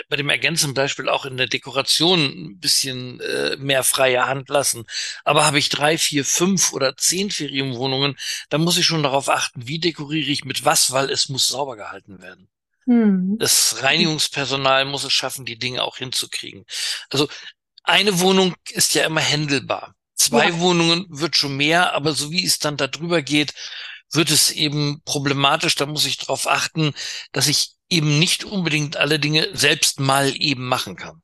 bei 0.08 0.16
dem 0.16 0.28
ergänzenden 0.28 0.74
Beispiel 0.74 1.08
auch 1.08 1.24
in 1.24 1.36
der 1.36 1.46
Dekoration 1.46 2.20
ein 2.20 2.58
bisschen 2.58 3.20
äh, 3.20 3.56
mehr 3.56 3.84
freie 3.84 4.26
Hand 4.26 4.48
lassen. 4.48 4.84
Aber 5.22 5.46
habe 5.46 5.58
ich 5.58 5.68
drei, 5.68 5.98
vier, 5.98 6.24
fünf 6.24 6.72
oder 6.72 6.96
zehn 6.96 7.30
Ferienwohnungen, 7.30 8.16
dann 8.48 8.62
muss 8.62 8.76
ich 8.76 8.86
schon 8.86 9.04
darauf 9.04 9.28
achten, 9.28 9.68
wie 9.68 9.78
dekoriere 9.78 10.30
ich 10.30 10.44
mit 10.44 10.64
was, 10.64 10.90
weil 10.90 11.10
es 11.10 11.28
muss 11.28 11.46
sauber 11.46 11.76
gehalten 11.76 12.20
werden. 12.20 12.48
Hm. 12.86 13.36
Das 13.38 13.82
Reinigungspersonal 13.82 14.84
muss 14.84 15.04
es 15.04 15.12
schaffen, 15.12 15.44
die 15.44 15.58
Dinge 15.58 15.82
auch 15.82 15.96
hinzukriegen. 15.96 16.64
Also 17.10 17.28
eine 17.84 18.18
Wohnung 18.20 18.54
ist 18.70 18.94
ja 18.94 19.04
immer 19.04 19.20
händelbar. 19.20 19.94
Zwei 20.14 20.50
ja. 20.50 20.60
Wohnungen 20.60 21.06
wird 21.08 21.36
schon 21.36 21.56
mehr, 21.56 21.94
aber 21.94 22.12
so 22.12 22.30
wie 22.30 22.44
es 22.44 22.58
dann 22.58 22.76
da 22.76 22.86
drüber 22.86 23.22
geht, 23.22 23.52
wird 24.12 24.30
es 24.30 24.50
eben 24.50 25.02
problematisch. 25.04 25.74
Da 25.74 25.86
muss 25.86 26.06
ich 26.06 26.18
darauf 26.18 26.46
achten, 26.48 26.94
dass 27.32 27.48
ich 27.48 27.72
eben 27.88 28.18
nicht 28.18 28.44
unbedingt 28.44 28.96
alle 28.96 29.18
Dinge 29.18 29.48
selbst 29.52 30.00
mal 30.00 30.32
eben 30.36 30.66
machen 30.66 30.96
kann. 30.96 31.22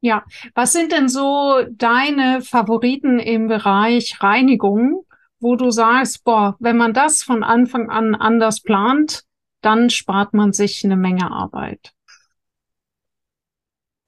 Ja, 0.00 0.24
was 0.54 0.72
sind 0.72 0.92
denn 0.92 1.08
so 1.08 1.64
deine 1.72 2.40
Favoriten 2.42 3.18
im 3.18 3.48
Bereich 3.48 4.22
Reinigung, 4.22 5.04
wo 5.40 5.56
du 5.56 5.70
sagst, 5.70 6.24
boah, 6.24 6.56
wenn 6.60 6.76
man 6.76 6.92
das 6.92 7.22
von 7.22 7.42
Anfang 7.42 7.90
an 7.90 8.14
anders 8.14 8.60
plant, 8.60 9.24
dann 9.60 9.90
spart 9.90 10.34
man 10.34 10.52
sich 10.52 10.84
eine 10.84 10.96
Menge 10.96 11.30
Arbeit. 11.30 11.92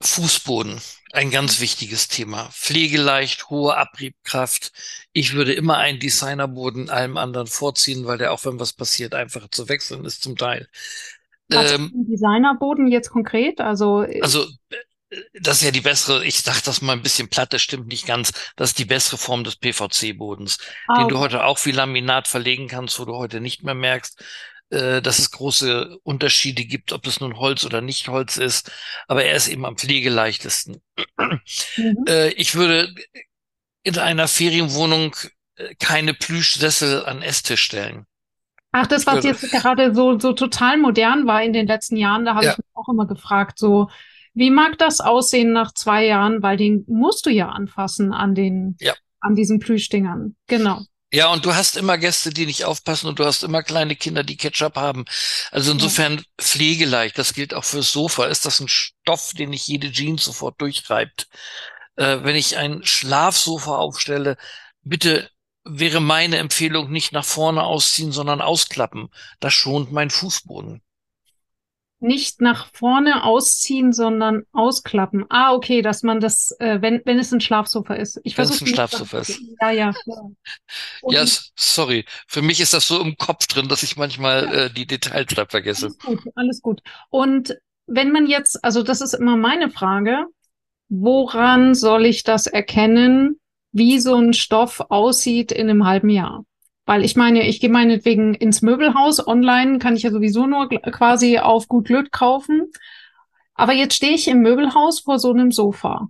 Fußboden, 0.02 0.80
ein 1.12 1.30
ganz 1.30 1.60
wichtiges 1.60 2.08
Thema. 2.08 2.50
Pflegeleicht, 2.52 3.50
hohe 3.50 3.76
Abriebkraft. 3.76 4.72
Ich 5.12 5.34
würde 5.34 5.52
immer 5.52 5.78
einen 5.78 5.98
Designerboden 5.98 6.90
allem 6.90 7.16
anderen 7.16 7.46
vorziehen, 7.46 8.06
weil 8.06 8.18
der 8.18 8.32
auch, 8.32 8.44
wenn 8.44 8.60
was 8.60 8.72
passiert, 8.72 9.14
einfacher 9.14 9.50
zu 9.50 9.68
wechseln 9.68 10.04
ist 10.04 10.22
zum 10.22 10.36
Teil. 10.36 10.68
Was 11.48 11.72
ähm, 11.72 11.90
Designerboden 11.94 12.86
jetzt 12.88 13.10
konkret? 13.10 13.60
Also, 13.60 14.02
äh, 14.04 14.20
also 14.20 14.44
äh, 14.70 15.16
das 15.40 15.58
ist 15.58 15.64
ja 15.64 15.70
die 15.72 15.80
bessere, 15.80 16.24
ich 16.24 16.40
sag 16.40 16.62
das 16.62 16.82
mal 16.82 16.92
ein 16.92 17.02
bisschen 17.02 17.28
platt, 17.28 17.52
das 17.52 17.62
stimmt 17.62 17.88
nicht 17.88 18.06
ganz, 18.06 18.32
das 18.54 18.70
ist 18.70 18.78
die 18.78 18.84
bessere 18.84 19.18
Form 19.18 19.42
des 19.42 19.56
PVC-Bodens, 19.56 20.58
ah, 20.86 21.00
den 21.00 21.08
du 21.08 21.18
heute 21.18 21.44
auch 21.44 21.64
wie 21.64 21.72
Laminat 21.72 22.28
verlegen 22.28 22.68
kannst, 22.68 23.00
wo 23.00 23.04
du 23.04 23.16
heute 23.16 23.40
nicht 23.40 23.64
mehr 23.64 23.74
merkst, 23.74 24.22
äh, 24.70 25.02
dass 25.02 25.18
es 25.18 25.30
große 25.30 25.98
Unterschiede 26.02 26.64
gibt, 26.64 26.92
ob 26.92 27.06
es 27.06 27.20
nun 27.20 27.38
Holz 27.38 27.64
oder 27.64 27.80
nicht 27.80 28.08
Holz 28.08 28.36
ist. 28.36 28.70
Aber 29.08 29.24
er 29.24 29.34
ist 29.34 29.48
eben 29.48 29.66
am 29.66 29.76
pflegeleichtesten. 29.76 30.80
Mhm. 31.76 32.04
Äh, 32.08 32.30
ich 32.30 32.54
würde 32.54 32.94
in 33.82 33.98
einer 33.98 34.28
Ferienwohnung 34.28 35.16
äh, 35.56 35.74
keine 35.78 36.14
Plüschsessel 36.14 37.04
an 37.04 37.22
Esstisch 37.22 37.62
stellen. 37.62 38.06
Ach, 38.72 38.86
das, 38.86 39.06
was 39.06 39.24
jetzt 39.24 39.50
gerade 39.50 39.94
so, 39.94 40.18
so 40.20 40.32
total 40.32 40.78
modern 40.78 41.26
war 41.26 41.42
in 41.42 41.52
den 41.52 41.66
letzten 41.66 41.96
Jahren, 41.96 42.24
da 42.24 42.36
habe 42.36 42.44
ja. 42.44 42.52
ich 42.52 42.58
mich 42.58 42.66
auch 42.74 42.88
immer 42.88 43.06
gefragt, 43.06 43.58
so, 43.58 43.90
wie 44.32 44.50
mag 44.50 44.78
das 44.78 45.00
aussehen 45.00 45.52
nach 45.52 45.74
zwei 45.74 46.06
Jahren? 46.06 46.42
Weil 46.42 46.56
den 46.56 46.84
musst 46.86 47.26
du 47.26 47.30
ja 47.30 47.48
anfassen 47.48 48.12
an 48.12 48.36
den, 48.36 48.76
ja. 48.78 48.94
an 49.18 49.34
diesen 49.34 49.58
Plüschdingern. 49.58 50.36
Genau. 50.46 50.82
Ja, 51.12 51.32
und 51.32 51.44
du 51.44 51.54
hast 51.54 51.76
immer 51.76 51.98
Gäste, 51.98 52.30
die 52.30 52.46
nicht 52.46 52.64
aufpassen 52.64 53.08
und 53.08 53.18
du 53.18 53.24
hast 53.24 53.42
immer 53.42 53.62
kleine 53.64 53.96
Kinder, 53.96 54.22
die 54.22 54.36
Ketchup 54.36 54.76
haben. 54.76 55.04
Also 55.50 55.72
insofern 55.72 56.18
ja. 56.18 56.22
pflegeleicht, 56.38 57.18
das 57.18 57.34
gilt 57.34 57.52
auch 57.52 57.64
fürs 57.64 57.90
Sofa. 57.90 58.26
Ist 58.26 58.46
das 58.46 58.60
ein 58.60 58.68
Stoff, 58.68 59.32
den 59.34 59.50
nicht 59.50 59.66
jede 59.66 59.90
Jeans 59.90 60.24
sofort 60.24 60.60
durchreibt? 60.60 61.28
Äh, 61.96 62.18
wenn 62.22 62.36
ich 62.36 62.56
ein 62.56 62.84
Schlafsofa 62.84 63.76
aufstelle, 63.76 64.36
bitte 64.82 65.30
wäre 65.64 66.00
meine 66.00 66.38
Empfehlung 66.38 66.90
nicht 66.90 67.12
nach 67.12 67.24
vorne 67.24 67.64
ausziehen, 67.64 68.12
sondern 68.12 68.40
ausklappen. 68.40 69.10
Das 69.40 69.52
schont 69.52 69.92
mein 69.92 70.10
Fußboden 70.10 70.80
nicht 72.00 72.40
nach 72.40 72.68
vorne 72.72 73.24
ausziehen, 73.24 73.92
sondern 73.92 74.44
ausklappen. 74.52 75.26
Ah, 75.28 75.52
okay, 75.52 75.82
dass 75.82 76.02
man 76.02 76.20
das, 76.20 76.50
äh, 76.58 76.80
wenn, 76.80 77.02
wenn 77.04 77.18
es 77.18 77.32
ein 77.32 77.40
Schlafsofa 77.40 77.94
ist. 77.94 78.20
Ich 78.24 78.36
wenn 78.36 78.44
es 78.44 78.60
ein 78.60 78.66
Schlafsofa 78.66 79.18
ist. 79.18 79.40
Ja, 79.60 79.70
ja. 79.70 79.92
Ja, 80.06 81.22
ja 81.22 81.24
sorry. 81.54 82.06
Für 82.26 82.42
mich 82.42 82.60
ist 82.60 82.74
das 82.74 82.86
so 82.86 83.00
im 83.00 83.16
Kopf 83.16 83.46
drin, 83.46 83.68
dass 83.68 83.82
ich 83.82 83.96
manchmal 83.96 84.44
ja. 84.44 84.52
äh, 84.52 84.70
die 84.72 84.86
Details 84.86 85.34
da 85.34 85.46
vergesse. 85.46 85.86
Alles 85.86 85.98
gut, 85.98 86.32
alles 86.34 86.62
gut. 86.62 86.82
Und 87.10 87.56
wenn 87.86 88.12
man 88.12 88.26
jetzt, 88.26 88.64
also 88.64 88.82
das 88.82 89.00
ist 89.00 89.14
immer 89.14 89.36
meine 89.36 89.70
Frage, 89.70 90.24
woran 90.88 91.74
soll 91.74 92.06
ich 92.06 92.24
das 92.24 92.46
erkennen, 92.46 93.40
wie 93.72 93.98
so 93.98 94.16
ein 94.16 94.32
Stoff 94.32 94.80
aussieht 94.88 95.52
in 95.52 95.68
einem 95.68 95.86
halben 95.86 96.08
Jahr? 96.08 96.44
Weil 96.90 97.04
ich 97.04 97.14
meine, 97.14 97.46
ich 97.46 97.60
gehe 97.60 97.70
meinetwegen 97.70 98.34
ins 98.34 98.62
Möbelhaus. 98.62 99.24
Online 99.24 99.78
kann 99.78 99.94
ich 99.94 100.02
ja 100.02 100.10
sowieso 100.10 100.48
nur 100.48 100.68
quasi 100.68 101.38
auf 101.38 101.68
gut 101.68 101.86
Glück 101.86 102.10
kaufen. 102.10 102.72
Aber 103.54 103.72
jetzt 103.72 103.94
stehe 103.94 104.12
ich 104.12 104.26
im 104.26 104.40
Möbelhaus 104.40 104.98
vor 104.98 105.20
so 105.20 105.30
einem 105.30 105.52
Sofa. 105.52 106.08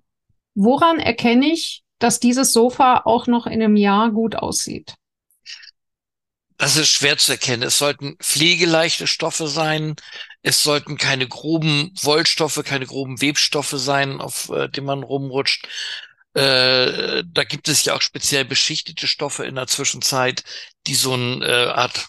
Woran 0.55 0.99
erkenne 0.99 1.53
ich, 1.53 1.83
dass 1.99 2.19
dieses 2.19 2.55
Sofa 2.55 3.03
auch 3.05 3.27
noch 3.27 3.47
in 3.47 3.63
einem 3.63 3.77
Jahr 3.77 4.11
gut 4.11 4.37
aussieht? 4.37 4.95
Das 6.57 6.79
ist 6.79 6.89
schwer 6.89 7.19
zu 7.19 7.33
erkennen. 7.33 7.65
Es 7.65 7.77
sollten 7.77 8.17
pflegeleichte 8.17 9.07
Stoffe 9.07 9.49
sein. 9.49 9.97
Es 10.41 10.63
sollten 10.63 10.97
keine 10.97 11.29
groben 11.29 11.93
Wollstoffe, 12.01 12.63
keine 12.65 12.87
groben 12.87 13.21
Webstoffe 13.21 13.75
sein, 13.77 14.19
auf 14.19 14.49
äh, 14.49 14.71
denen 14.71 14.87
man 14.87 15.03
rumrutscht. 15.03 15.69
Äh, 16.35 17.25
da 17.27 17.45
gibt 17.45 17.69
es 17.69 17.85
ja 17.85 17.95
auch 17.95 18.03
speziell 18.03 18.45
beschichtete 18.45 19.09
Stoffe 19.09 19.45
in 19.45 19.57
der 19.57 19.67
Zwischenzeit, 19.67 20.45
die 20.87 20.95
so 20.95 21.15
eine 21.15 21.45
äh, 21.45 21.67
Art 21.71 22.09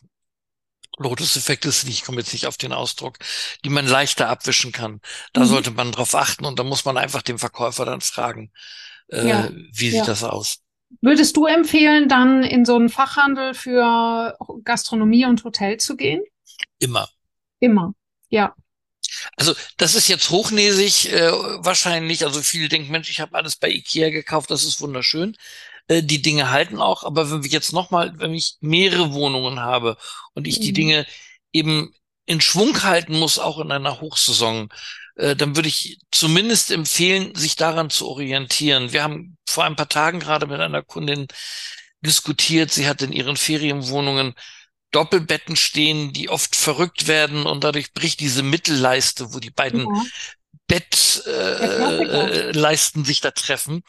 Lotus-Effekt 0.97 1.65
ist, 1.65 1.87
ich 1.87 2.03
komme 2.03 2.19
jetzt 2.19 2.33
nicht 2.33 2.45
auf 2.45 2.57
den 2.57 2.73
Ausdruck, 2.73 3.17
die 3.65 3.69
man 3.69 3.87
leichter 3.87 4.29
abwischen 4.29 4.71
kann. 4.71 5.01
Da 5.33 5.41
mhm. 5.41 5.45
sollte 5.45 5.71
man 5.71 5.91
drauf 5.91 6.13
achten 6.15 6.45
und 6.45 6.59
da 6.59 6.63
muss 6.63 6.85
man 6.85 6.97
einfach 6.97 7.21
den 7.21 7.39
Verkäufer 7.39 7.85
dann 7.85 8.01
fragen, 8.01 8.51
äh, 9.07 9.27
ja. 9.27 9.49
wie 9.49 9.89
sieht 9.89 9.99
ja. 9.99 10.05
das 10.05 10.23
aus? 10.23 10.59
Würdest 10.99 11.37
du 11.37 11.45
empfehlen, 11.45 12.09
dann 12.09 12.43
in 12.43 12.65
so 12.65 12.75
einen 12.75 12.89
Fachhandel 12.89 13.53
für 13.53 14.37
Gastronomie 14.63 15.25
und 15.25 15.43
Hotel 15.43 15.77
zu 15.77 15.95
gehen? 15.95 16.21
Immer. 16.79 17.09
Immer, 17.59 17.93
ja. 18.29 18.53
Also 19.35 19.53
das 19.77 19.95
ist 19.95 20.07
jetzt 20.07 20.29
hochnäsig 20.29 21.11
äh, 21.11 21.31
wahrscheinlich. 21.31 22.25
Also 22.25 22.41
viele 22.41 22.69
denken, 22.69 22.91
Mensch, 22.91 23.09
ich 23.09 23.19
habe 23.19 23.35
alles 23.35 23.55
bei 23.55 23.69
Ikea 23.69 24.09
gekauft, 24.09 24.51
das 24.51 24.63
ist 24.63 24.81
wunderschön. 24.81 25.35
Äh, 25.87 26.03
die 26.03 26.21
Dinge 26.21 26.51
halten 26.51 26.79
auch, 26.79 27.03
aber 27.03 27.31
wenn 27.31 27.43
wir 27.43 27.49
jetzt 27.49 27.73
nochmal, 27.73 28.13
wenn 28.17 28.33
ich 28.33 28.55
mehrere 28.61 29.13
Wohnungen 29.13 29.59
habe 29.59 29.97
und 30.33 30.47
ich 30.47 30.59
mhm. 30.59 30.63
die 30.63 30.73
Dinge 30.73 31.05
eben 31.53 31.93
in 32.25 32.41
Schwung 32.41 32.83
halten 32.83 33.17
muss, 33.17 33.39
auch 33.39 33.59
in 33.59 33.71
einer 33.71 33.99
Hochsaison, 34.01 34.69
äh, 35.15 35.35
dann 35.35 35.55
würde 35.55 35.69
ich 35.69 35.99
zumindest 36.11 36.71
empfehlen, 36.71 37.35
sich 37.35 37.55
daran 37.55 37.89
zu 37.89 38.07
orientieren. 38.07 38.93
Wir 38.93 39.03
haben 39.03 39.37
vor 39.47 39.65
ein 39.65 39.75
paar 39.75 39.89
Tagen 39.89 40.19
gerade 40.19 40.47
mit 40.47 40.59
einer 40.59 40.83
Kundin 40.83 41.27
diskutiert. 42.01 42.71
Sie 42.71 42.87
hat 42.87 43.01
in 43.01 43.11
ihren 43.11 43.37
Ferienwohnungen 43.37 44.33
Doppelbetten 44.91 45.55
stehen, 45.55 46.13
die 46.13 46.29
oft 46.29 46.55
verrückt 46.55 47.07
werden 47.07 47.45
und 47.45 47.63
dadurch 47.63 47.93
bricht 47.93 48.19
diese 48.19 48.43
Mittelleiste, 48.43 49.33
wo 49.33 49.39
die 49.39 49.49
beiden 49.49 49.81
ja. 49.81 49.87
Bettleisten 50.67 53.03
äh, 53.03 53.05
sich 53.05 53.21
da 53.21 53.31
treffen. 53.31 53.83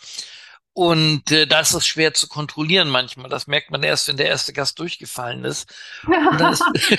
Und 0.75 1.31
äh, 1.31 1.47
da 1.47 1.61
ist 1.61 1.75
es 1.75 1.87
schwer 1.87 2.15
zu 2.15 2.29
kontrollieren 2.29 2.89
manchmal. 2.89 3.29
Das 3.29 3.47
merkt 3.47 3.71
man 3.71 3.83
erst, 3.83 4.09
wenn 4.09 4.17
der 4.17 4.25
erste 4.27 4.55
Gast 4.55 4.79
durchgefallen 4.79 5.45
ist. 5.45 5.71
Und 6.07 6.41
dann 6.41 6.55
ist, 6.55 6.63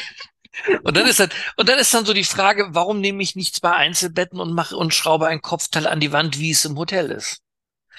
und 0.83 0.95
dann 0.95 1.07
ist 1.07 1.19
dann, 1.19 1.29
und 1.57 1.69
dann 1.69 1.79
ist 1.79 1.93
dann 1.93 2.05
so 2.05 2.13
die 2.13 2.23
Frage, 2.23 2.67
warum 2.71 2.99
nehme 2.99 3.23
ich 3.23 3.35
nicht 3.35 3.55
zwei 3.55 3.71
Einzelbetten 3.71 4.39
und 4.39 4.53
mache 4.53 4.77
und 4.77 4.93
schraube 4.93 5.27
ein 5.27 5.41
Kopfteil 5.41 5.87
an 5.87 5.99
die 5.99 6.11
Wand, 6.11 6.39
wie 6.39 6.51
es 6.51 6.65
im 6.65 6.77
Hotel 6.77 7.11
ist? 7.11 7.41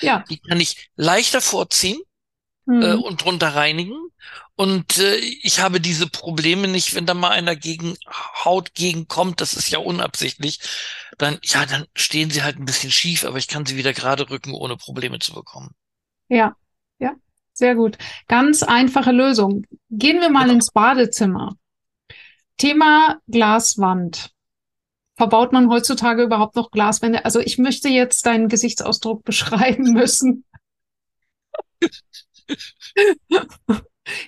Ja. 0.01 0.25
Die 0.29 0.39
kann 0.39 0.61
ich 0.61 0.91
leichter 0.97 1.41
vorziehen 1.41 2.01
mhm. 2.67 2.83
äh, 2.83 2.95
und 2.95 3.25
drunter 3.25 3.55
reinigen. 3.55 3.97
Und 4.57 4.99
äh, 4.99 5.17
ich 5.17 5.61
habe 5.61 5.81
diese 5.81 6.09
Probleme 6.09 6.69
nicht, 6.69 6.95
wenn 6.95 7.07
da 7.07 7.15
mal 7.15 7.31
einer 7.31 7.57
gegen 7.57 7.97
Haut 8.45 8.75
gegenkommt, 8.75 9.41
das 9.41 9.55
ist 9.55 9.71
ja 9.71 9.79
unabsichtlich, 9.81 10.61
dann, 11.19 11.39
ja, 11.43 11.67
dann 11.67 11.87
stehen 11.95 12.31
sie 12.31 12.43
halt 12.43 12.59
ein 12.59 12.65
bisschen 12.65 12.91
schief, 12.91 13.25
aber 13.25 13.39
ich 13.39 13.49
kann 13.49 13.67
sie 13.67 13.77
wieder 13.77 13.93
gerade 13.93 14.31
rücken, 14.31 14.53
ohne 14.53 14.77
Probleme 14.77 15.19
zu 15.19 15.33
bekommen. 15.33 15.75
Ja, 16.29 16.55
ja, 16.99 17.15
sehr 17.53 17.75
gut. 17.75 17.99
Ganz 18.29 18.63
einfache 18.63 19.13
Lösung. 19.13 19.67
Gehen 19.91 20.21
wir 20.21 20.31
mal 20.31 20.45
genau. 20.45 20.55
ins 20.55 20.71
Badezimmer. 20.71 21.57
Thema 22.57 23.19
Glaswand. 23.27 24.31
Verbaut 25.17 25.53
man 25.53 25.71
heutzutage 25.71 26.23
überhaupt 26.23 26.57
noch 26.57 26.71
Glaswände? 26.71 27.25
Also 27.25 27.41
ich 27.41 27.59
möchte 27.59 27.89
jetzt 27.89 28.27
deinen 28.27 28.49
Gesichtsausdruck 28.49 29.25
beschreiben 29.25 29.93
müssen. 29.93 30.45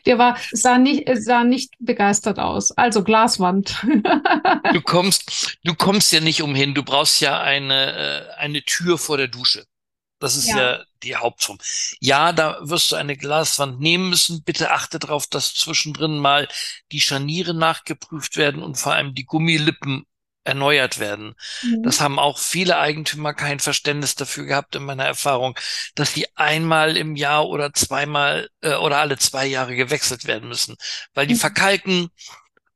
Der 0.07 0.19
war, 0.19 0.39
sah 0.53 0.79
nicht, 0.79 1.09
sah 1.15 1.45
nicht 1.45 1.75
begeistert 1.79 2.39
aus. 2.39 2.71
Also 2.73 3.05
Glaswand. 3.05 3.85
du 4.73 4.81
kommst, 4.81 5.59
du 5.65 5.75
kommst 5.75 6.13
ja 6.13 6.21
nicht 6.21 6.43
umhin. 6.43 6.75
Du 6.75 6.83
brauchst 6.83 7.21
ja 7.21 7.41
eine, 7.41 7.93
äh, 7.93 8.35
eine 8.39 8.63
Tür 8.63 8.97
vor 8.99 9.19
der 9.19 9.29
Dusche. 9.29 9.67
Das 10.19 10.35
ist 10.35 10.49
ja. 10.49 10.57
ja 10.57 10.85
die 11.03 11.15
Hauptform. 11.17 11.59
Ja, 12.01 12.33
da 12.33 12.59
wirst 12.63 12.91
du 12.91 12.97
eine 12.97 13.17
Glaswand 13.17 13.81
nehmen 13.81 14.09
müssen. 14.09 14.43
Bitte 14.45 14.71
achte 14.71 14.99
darauf, 14.99 15.27
dass 15.27 15.55
zwischendrin 15.55 16.19
mal 16.19 16.49
die 16.91 17.01
Scharniere 17.01 17.53
nachgeprüft 17.53 18.39
werden 18.39 18.63
und 18.63 18.77
vor 18.77 18.95
allem 18.95 19.15
die 19.15 19.27
Gummilippen 19.27 20.07
erneuert 20.47 20.99
werden. 20.99 21.35
Mhm. 21.63 21.83
Das 21.83 22.01
haben 22.01 22.19
auch 22.19 22.39
viele 22.39 22.79
Eigentümer 22.79 23.35
kein 23.35 23.59
Verständnis 23.61 24.15
dafür 24.15 24.45
gehabt 24.45 24.77
in 24.77 24.85
meiner 24.85 25.05
Erfahrung, 25.05 25.59
dass 25.95 26.15
die 26.15 26.27
einmal 26.37 26.97
im 26.97 27.17
Jahr 27.17 27.49
oder 27.49 27.73
zweimal 27.73 28.49
äh, 28.61 28.75
oder 28.75 28.99
alle 28.99 29.19
zwei 29.19 29.47
Jahre 29.47 29.75
gewechselt 29.75 30.27
werden 30.27 30.49
müssen, 30.49 30.77
weil 31.15 31.27
die 31.27 31.35
mhm. 31.35 31.39
verkalken 31.39 32.09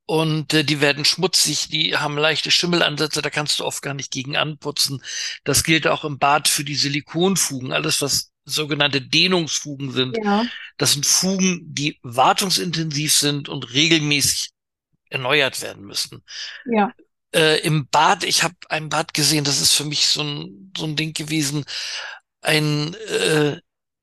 und 0.05 0.53
äh, 0.53 0.63
die 0.63 0.81
werden 0.81 1.05
schmutzig, 1.05 1.69
die 1.69 1.95
haben 1.95 2.17
leichte 2.17 2.51
Schimmelansätze, 2.51 3.21
da 3.21 3.29
kannst 3.29 3.59
du 3.59 3.65
oft 3.65 3.81
gar 3.81 3.93
nicht 3.93 4.11
gegen 4.11 4.35
anputzen. 4.35 5.01
Das 5.45 5.63
gilt 5.63 5.87
auch 5.87 6.03
im 6.03 6.19
Bad 6.19 6.47
für 6.47 6.65
die 6.65 6.75
Silikonfugen, 6.75 7.71
alles 7.71 8.01
was 8.01 8.31
sogenannte 8.43 9.01
Dehnungsfugen 9.01 9.91
sind. 9.91 10.17
Ja. 10.21 10.45
Das 10.77 10.93
sind 10.93 11.05
Fugen, 11.05 11.61
die 11.63 11.99
wartungsintensiv 12.01 13.15
sind 13.15 13.47
und 13.47 13.71
regelmäßig 13.71 14.49
erneuert 15.09 15.61
werden 15.61 15.85
müssen. 15.85 16.23
Ja 16.65 16.91
äh, 17.33 17.59
im 17.61 17.87
Bad, 17.87 18.23
ich 18.23 18.43
habe 18.43 18.55
ein 18.69 18.89
Bad 18.89 19.13
gesehen, 19.13 19.43
das 19.43 19.61
ist 19.61 19.73
für 19.73 19.85
mich 19.85 20.07
so 20.07 20.21
ein, 20.23 20.71
so 20.77 20.85
ein 20.85 20.95
Ding 20.95 21.13
gewesen, 21.13 21.65
ein, 22.41 22.93
äh, 22.93 23.57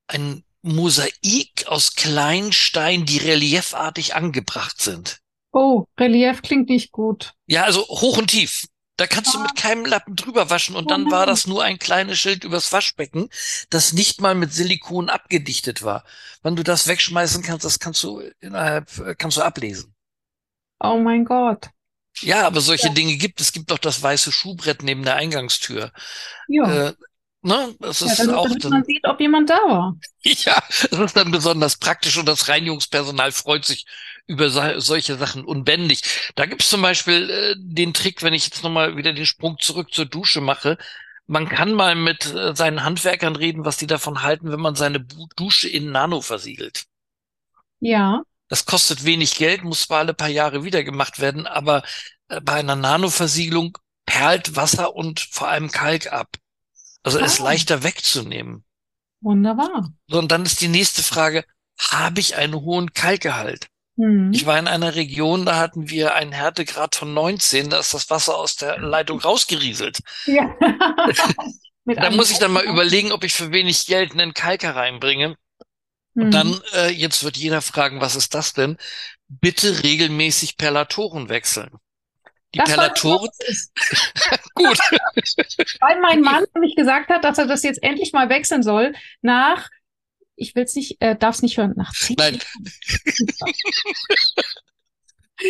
ein 0.06 0.44
Mosaik 0.62 1.66
aus 1.66 1.94
Kleinstein, 1.94 3.04
die 3.04 3.18
reliefartig 3.18 4.14
angebracht 4.14 4.80
sind. 4.80 5.20
Oh, 5.52 5.87
Relief 5.99 6.42
klingt 6.42 6.68
nicht 6.68 6.92
gut. 6.92 7.32
Ja, 7.47 7.64
also 7.64 7.87
hoch 7.87 8.18
und 8.18 8.28
tief. 8.28 8.66
Da 8.97 9.06
kannst 9.06 9.32
du 9.32 9.38
mit 9.38 9.54
keinem 9.54 9.87
Lappen 9.87 10.16
drüber 10.16 10.50
waschen 10.50 10.75
und 10.75 10.90
dann 10.90 11.08
war 11.08 11.25
das 11.25 11.47
nur 11.47 11.62
ein 11.62 11.78
kleines 11.78 12.18
Schild 12.18 12.42
übers 12.42 12.73
Waschbecken, 12.73 13.28
das 13.70 13.92
nicht 13.92 14.20
mal 14.20 14.35
mit 14.35 14.52
Silikon 14.52 15.08
abgedichtet 15.08 15.85
war. 15.85 16.04
Wenn 16.42 16.56
du 16.56 16.64
das 16.64 16.88
wegschmeißen 16.88 17.44
kannst, 17.44 17.64
das 17.64 17.78
kannst 17.78 18.02
du 18.02 18.20
innerhalb, 18.40 18.99
äh, 18.99 19.14
kannst 19.14 19.37
du 19.37 19.42
ablesen. 19.42 19.94
Oh 20.80 20.97
mein 20.99 21.25
Gott. 21.25 21.70
Ja, 22.21 22.47
aber 22.47 22.61
solche 22.61 22.88
ja. 22.88 22.92
Dinge 22.92 23.16
gibt 23.16 23.40
es. 23.40 23.53
gibt 23.53 23.71
doch 23.71 23.79
das 23.79 24.03
weiße 24.03 24.33
Schuhbrett 24.33 24.83
neben 24.83 25.05
der 25.05 25.16
Eingangstür. 25.16 25.92
Ja. 26.49 26.88
Äh, 26.88 26.94
ne? 27.42 27.75
Das 27.79 28.03
ist 28.03 28.18
ja, 28.18 28.27
damit, 28.27 28.37
auch 28.37 28.49
damit 28.49 28.71
man 28.71 28.85
sieht, 28.85 29.07
ob 29.07 29.21
jemand 29.21 29.51
da 29.51 29.59
war. 29.66 29.97
Ja, 30.25 30.62
das 30.90 30.99
ist 31.01 31.16
dann 31.16 31.31
besonders 31.31 31.77
praktisch 31.77 32.18
und 32.18 32.27
das 32.27 32.49
Reinigungspersonal 32.49 33.33
freut 33.33 33.64
sich 33.64 33.87
über 34.27 34.51
solche 34.81 35.16
Sachen 35.16 35.44
unbändig. 35.44 36.33
Da 36.35 36.44
gibt's 36.44 36.68
zum 36.68 36.83
Beispiel 36.83 37.31
äh, 37.31 37.55
den 37.57 37.94
Trick, 37.94 38.23
wenn 38.23 38.35
ich 38.35 38.44
jetzt 38.44 38.62
nochmal 38.62 38.97
wieder 38.97 39.14
den 39.14 39.25
Sprung 39.25 39.59
zurück 39.59 39.92
zur 39.92 40.05
Dusche 40.05 40.40
mache. 40.40 40.77
Man 41.27 41.49
kann 41.49 41.73
mal 41.73 41.94
mit 41.94 42.27
äh, 42.35 42.55
seinen 42.55 42.85
Handwerkern 42.85 43.37
reden, 43.37 43.64
was 43.64 43.79
die 43.79 43.87
davon 43.87 44.23
halten, 44.23 44.51
wenn 44.51 44.61
man 44.61 44.75
seine 44.75 45.07
Dusche 45.37 45.68
in 45.68 45.90
Nano 45.90 46.21
versiegelt. 46.21 46.85
Ja. 47.81 48.23
Das 48.48 48.66
kostet 48.66 49.04
wenig 49.04 49.37
Geld, 49.37 49.62
muss 49.62 49.82
zwar 49.82 49.98
alle 49.98 50.14
paar 50.14 50.28
Jahre 50.28 50.64
wieder 50.64 50.82
gemacht 50.82 51.20
werden, 51.20 51.46
aber 51.46 51.82
äh, 52.28 52.40
bei 52.40 52.54
einer 52.54 52.76
Nanoversiegelung 52.76 53.76
perlt 54.06 54.56
Wasser 54.56 54.94
und 54.96 55.20
vor 55.20 55.48
allem 55.48 55.70
Kalk 55.70 56.12
ab. 56.12 56.37
Also 57.02 57.18
ah. 57.18 57.24
ist 57.24 57.38
leichter 57.38 57.82
wegzunehmen. 57.82 58.64
Wunderbar. 59.20 59.92
So, 60.06 60.18
und 60.18 60.32
dann 60.32 60.44
ist 60.44 60.61
die 60.61 60.68
nächste 60.68 61.02
Frage, 61.02 61.44
habe 61.78 62.20
ich 62.20 62.37
einen 62.37 62.54
hohen 62.54 62.92
Kalkgehalt? 62.92 63.68
Hm. 63.96 64.32
Ich 64.32 64.46
war 64.46 64.58
in 64.58 64.68
einer 64.68 64.94
Region, 64.94 65.44
da 65.44 65.58
hatten 65.58 65.90
wir 65.90 66.14
einen 66.14 66.32
Härtegrad 66.32 66.94
von 66.94 67.12
19, 67.12 67.70
da 67.70 67.80
ist 67.80 67.94
das 67.94 68.11
Wasser 68.11 68.37
aus 68.37 68.56
der 68.56 68.78
Leitung 68.78 69.20
rausgerieselt. 69.20 70.00
Ja. 70.26 70.54
da 71.84 72.11
muss 72.11 72.30
ich 72.30 72.38
dann 72.38 72.52
mal 72.52 72.64
überlegen, 72.64 73.12
ob 73.12 73.24
ich 73.24 73.34
für 73.34 73.50
wenig 73.50 73.87
Geld 73.87 74.12
einen 74.12 74.34
Kalker 74.34 74.76
reinbringe. 74.76 75.37
Und 76.18 76.26
mhm. 76.26 76.31
dann, 76.33 76.61
äh, 76.74 76.90
jetzt 76.90 77.22
wird 77.22 77.37
jeder 77.37 77.62
fragen, 77.62 78.00
was 78.00 78.16
ist 78.16 78.35
das 78.35 78.52
denn? 78.52 78.76
Bitte 79.28 79.85
regelmäßig 79.85 80.57
Perlatoren 80.57 81.28
wechseln. 81.28 81.70
Die 82.52 82.59
das 82.59 82.70
Perlatoren. 82.70 83.28
Gut. 84.54 84.78
Weil 85.81 86.00
mein 86.00 86.22
Mann 86.22 86.44
nämlich 86.54 86.74
gesagt 86.74 87.09
hat, 87.11 87.22
dass 87.22 87.38
er 87.38 87.46
das 87.46 87.62
jetzt 87.62 87.81
endlich 87.85 88.12
mal 88.12 88.28
wechseln 88.31 88.64
soll 88.64 88.94
nach, 89.22 89.68
ich 90.35 90.57
will 90.57 90.64
es 90.64 90.74
nicht, 90.74 91.00
äh, 91.00 91.14
darf 91.14 91.37
es 91.37 91.42
nicht 91.42 91.57
hören, 91.57 91.74
nach 91.76 91.92
zehn 91.92 92.16
Nein. 92.18 92.40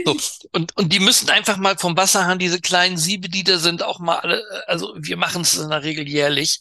So, 0.04 0.14
und, 0.52 0.76
und 0.76 0.92
die 0.92 1.00
müssen 1.00 1.31
einfach 1.31 1.57
mal 1.57 1.78
vom 1.78 1.96
Wasserhahn, 1.96 2.38
diese 2.38 2.61
kleinen 2.61 2.98
Siebe, 2.98 3.31
die 3.31 3.42
da 3.42 3.57
sind, 3.57 3.83
auch 3.83 4.00
mal 4.00 4.18
alle, 4.18 4.44
also 4.66 4.94
wir 4.98 5.16
machen 5.16 5.40
es 5.40 5.57
in 5.57 5.70
der 5.70 5.83
Regel 5.83 6.07
jährlich, 6.07 6.61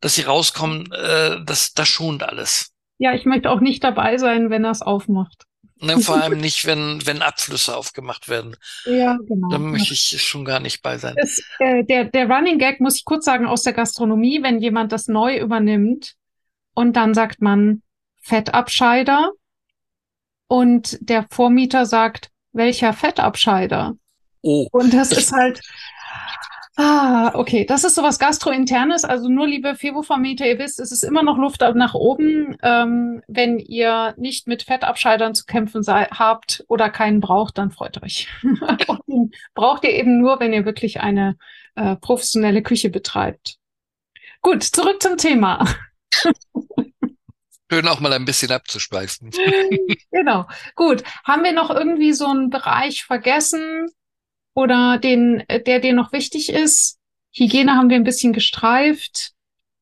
dass 0.00 0.14
sie 0.14 0.22
rauskommen, 0.22 0.90
äh, 0.90 1.44
das, 1.44 1.74
das 1.74 1.86
schont 1.88 2.22
alles. 2.22 2.71
Ja, 3.02 3.12
ich 3.14 3.24
möchte 3.24 3.50
auch 3.50 3.58
nicht 3.58 3.82
dabei 3.82 4.16
sein, 4.16 4.48
wenn 4.48 4.64
er 4.64 4.70
es 4.70 4.80
aufmacht. 4.80 5.46
Ne, 5.80 5.98
vor 5.98 6.22
allem 6.22 6.38
nicht, 6.38 6.66
wenn, 6.66 7.04
wenn 7.04 7.20
Abflüsse 7.20 7.76
aufgemacht 7.76 8.28
werden. 8.28 8.54
Ja, 8.84 9.18
genau. 9.26 9.48
Da 9.50 9.58
möchte 9.58 9.92
ich 9.92 10.22
schon 10.22 10.44
gar 10.44 10.60
nicht 10.60 10.82
bei 10.82 10.98
sein. 10.98 11.16
Das, 11.20 11.42
äh, 11.58 11.82
der, 11.82 12.04
der 12.04 12.30
Running 12.30 12.60
Gag, 12.60 12.80
muss 12.80 12.98
ich 12.98 13.04
kurz 13.04 13.24
sagen, 13.24 13.46
aus 13.46 13.64
der 13.64 13.72
Gastronomie, 13.72 14.40
wenn 14.44 14.60
jemand 14.60 14.92
das 14.92 15.08
neu 15.08 15.36
übernimmt 15.36 16.14
und 16.74 16.94
dann 16.94 17.12
sagt 17.12 17.42
man 17.42 17.82
Fettabscheider 18.20 19.32
und 20.46 20.96
der 21.00 21.26
Vormieter 21.28 21.86
sagt, 21.86 22.30
welcher 22.52 22.92
Fettabscheider? 22.92 23.94
Oh. 24.42 24.68
Und 24.70 24.94
das 24.94 25.10
ist 25.10 25.32
halt, 25.32 25.60
Ah, 26.76 27.32
okay. 27.34 27.66
Das 27.66 27.84
ist 27.84 27.94
sowas 27.94 28.18
Gastrointernes. 28.18 29.04
Also 29.04 29.28
nur, 29.28 29.46
liebe 29.46 29.74
Fevo-Vermieter, 29.74 30.46
ihr 30.46 30.58
wisst, 30.58 30.80
es 30.80 30.90
ist 30.90 31.04
immer 31.04 31.22
noch 31.22 31.36
Luft 31.36 31.60
nach 31.60 31.94
oben. 31.94 32.56
Ähm, 32.62 33.22
wenn 33.28 33.58
ihr 33.58 34.14
nicht 34.16 34.46
mit 34.46 34.62
Fettabscheidern 34.62 35.34
zu 35.34 35.44
kämpfen 35.44 35.82
habt 35.86 36.64
oder 36.68 36.88
keinen 36.88 37.20
braucht, 37.20 37.58
dann 37.58 37.70
freut 37.70 38.02
euch. 38.02 38.28
braucht 39.54 39.84
ihr 39.84 39.90
eben 39.90 40.18
nur, 40.18 40.40
wenn 40.40 40.52
ihr 40.52 40.64
wirklich 40.64 41.00
eine 41.00 41.36
äh, 41.74 41.96
professionelle 41.96 42.62
Küche 42.62 42.88
betreibt. 42.88 43.56
Gut, 44.40 44.62
zurück 44.62 45.02
zum 45.02 45.18
Thema. 45.18 45.64
Schön 47.70 47.88
auch 47.88 48.00
mal 48.00 48.12
ein 48.12 48.26
bisschen 48.26 48.50
abzuschweifen. 48.50 49.30
genau. 50.10 50.46
Gut. 50.74 51.04
Haben 51.24 51.44
wir 51.44 51.52
noch 51.52 51.70
irgendwie 51.70 52.12
so 52.12 52.26
einen 52.26 52.50
Bereich 52.50 53.04
vergessen? 53.04 53.86
Oder 54.54 54.98
den, 54.98 55.42
der 55.48 55.80
dir 55.80 55.92
noch 55.92 56.12
wichtig 56.12 56.50
ist? 56.50 56.98
Hygiene 57.34 57.72
haben 57.72 57.88
wir 57.88 57.96
ein 57.96 58.04
bisschen 58.04 58.32
gestreift. 58.32 59.32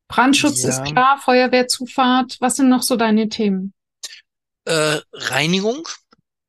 Brandschutz 0.09 0.62
ja. 0.62 0.70
ist 0.70 0.85
klar, 0.85 1.18
Feuerwehrzufahrt. 1.18 2.37
Was 2.40 2.56
sind 2.56 2.68
noch 2.68 2.83
so 2.83 2.96
deine 2.96 3.28
Themen? 3.28 3.72
Äh, 4.64 4.98
Reinigung 5.12 5.88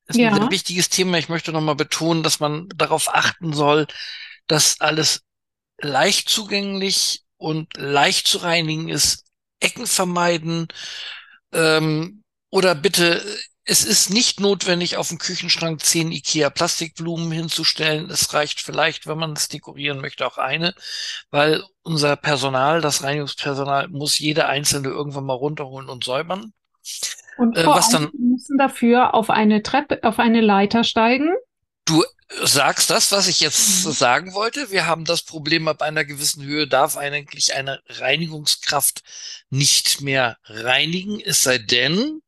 ist 0.08 0.18
ein 0.18 0.34
sehr 0.34 0.50
wichtiges 0.50 0.88
Thema. 0.88 1.18
Ich 1.18 1.28
möchte 1.28 1.52
nochmal 1.52 1.76
betonen, 1.76 2.22
dass 2.22 2.40
man 2.40 2.68
darauf 2.74 3.14
achten 3.14 3.52
soll, 3.52 3.86
dass 4.46 4.80
alles 4.80 5.22
leicht 5.80 6.28
zugänglich 6.28 7.22
und 7.36 7.76
leicht 7.76 8.26
zu 8.26 8.38
reinigen 8.38 8.88
ist. 8.88 9.24
Ecken 9.60 9.86
vermeiden 9.86 10.68
ähm, 11.52 12.22
oder 12.50 12.74
bitte 12.74 13.22
es 13.64 13.84
ist 13.84 14.10
nicht 14.10 14.40
notwendig, 14.40 14.96
auf 14.96 15.08
dem 15.08 15.18
Küchenschrank 15.18 15.82
zehn 15.82 16.10
IKEA 16.10 16.50
Plastikblumen 16.50 17.30
hinzustellen. 17.30 18.10
Es 18.10 18.34
reicht 18.34 18.60
vielleicht, 18.60 19.06
wenn 19.06 19.18
man 19.18 19.32
es 19.32 19.48
dekorieren 19.48 20.00
möchte, 20.00 20.26
auch 20.26 20.38
eine, 20.38 20.74
weil 21.30 21.62
unser 21.82 22.16
Personal, 22.16 22.80
das 22.80 23.04
Reinigungspersonal, 23.04 23.88
muss 23.88 24.18
jede 24.18 24.46
einzelne 24.46 24.88
irgendwann 24.88 25.24
mal 25.24 25.34
runterholen 25.34 25.88
und 25.88 26.02
säubern. 26.04 26.52
Und 27.38 27.56
äh, 27.56 27.66
was 27.66 27.90
dann 27.90 28.10
müssen 28.18 28.58
dafür 28.58 29.14
auf 29.14 29.30
eine 29.30 29.62
Treppe, 29.62 30.00
auf 30.02 30.18
eine 30.18 30.40
Leiter 30.40 30.82
steigen. 30.82 31.32
Du 31.84 32.04
sagst 32.42 32.90
das, 32.90 33.12
was 33.12 33.28
ich 33.28 33.40
jetzt 33.40 33.84
mhm. 33.86 33.92
sagen 33.92 34.34
wollte. 34.34 34.70
Wir 34.70 34.86
haben 34.86 35.04
das 35.04 35.22
Problem, 35.22 35.68
ab 35.68 35.82
einer 35.82 36.04
gewissen 36.04 36.44
Höhe 36.44 36.66
darf 36.66 36.96
eigentlich 36.96 37.54
eine 37.54 37.80
Reinigungskraft 37.86 39.02
nicht 39.50 40.00
mehr 40.00 40.36
reinigen, 40.44 41.20
es 41.20 41.42
sei 41.42 41.58
denn, 41.58 42.22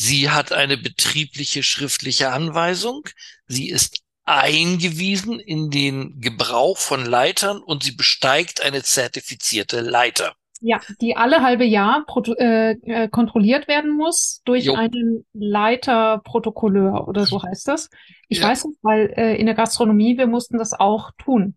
Sie 0.00 0.30
hat 0.30 0.52
eine 0.52 0.76
betriebliche 0.76 1.64
schriftliche 1.64 2.30
Anweisung. 2.30 3.08
Sie 3.48 3.68
ist 3.68 3.98
eingewiesen 4.24 5.40
in 5.40 5.70
den 5.70 6.20
Gebrauch 6.20 6.78
von 6.78 7.04
Leitern 7.04 7.60
und 7.60 7.82
sie 7.82 7.90
besteigt 7.90 8.62
eine 8.62 8.84
zertifizierte 8.84 9.80
Leiter. 9.80 10.36
Ja, 10.60 10.80
die 11.00 11.16
alle 11.16 11.42
halbe 11.42 11.64
Jahr 11.64 12.06
äh, 12.38 12.70
äh, 12.70 13.08
kontrolliert 13.08 13.66
werden 13.66 13.90
muss 13.90 14.40
durch 14.44 14.66
jo. 14.66 14.74
einen 14.74 15.26
Leiterprotokolleur 15.32 17.08
oder 17.08 17.26
so 17.26 17.42
heißt 17.42 17.66
das. 17.66 17.90
Ich 18.28 18.38
ja. 18.38 18.50
weiß 18.50 18.66
es, 18.66 18.78
weil 18.82 19.12
äh, 19.16 19.34
in 19.34 19.46
der 19.46 19.56
Gastronomie, 19.56 20.16
wir 20.16 20.28
mussten 20.28 20.58
das 20.58 20.74
auch 20.74 21.10
tun. 21.18 21.56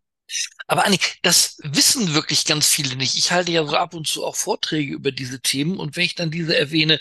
Aber 0.66 0.88
Anni, 0.88 0.98
das 1.22 1.60
wissen 1.62 2.16
wirklich 2.16 2.46
ganz 2.46 2.68
viele 2.68 2.96
nicht. 2.96 3.16
Ich 3.16 3.32
halte 3.32 3.52
ja 3.52 3.64
so 3.68 3.76
ab 3.76 3.94
und 3.94 4.08
zu 4.08 4.26
auch 4.26 4.36
Vorträge 4.36 4.94
über 4.94 5.12
diese 5.12 5.42
Themen 5.42 5.78
und 5.78 5.96
wenn 5.96 6.06
ich 6.06 6.16
dann 6.16 6.32
diese 6.32 6.58
erwähne, 6.58 7.00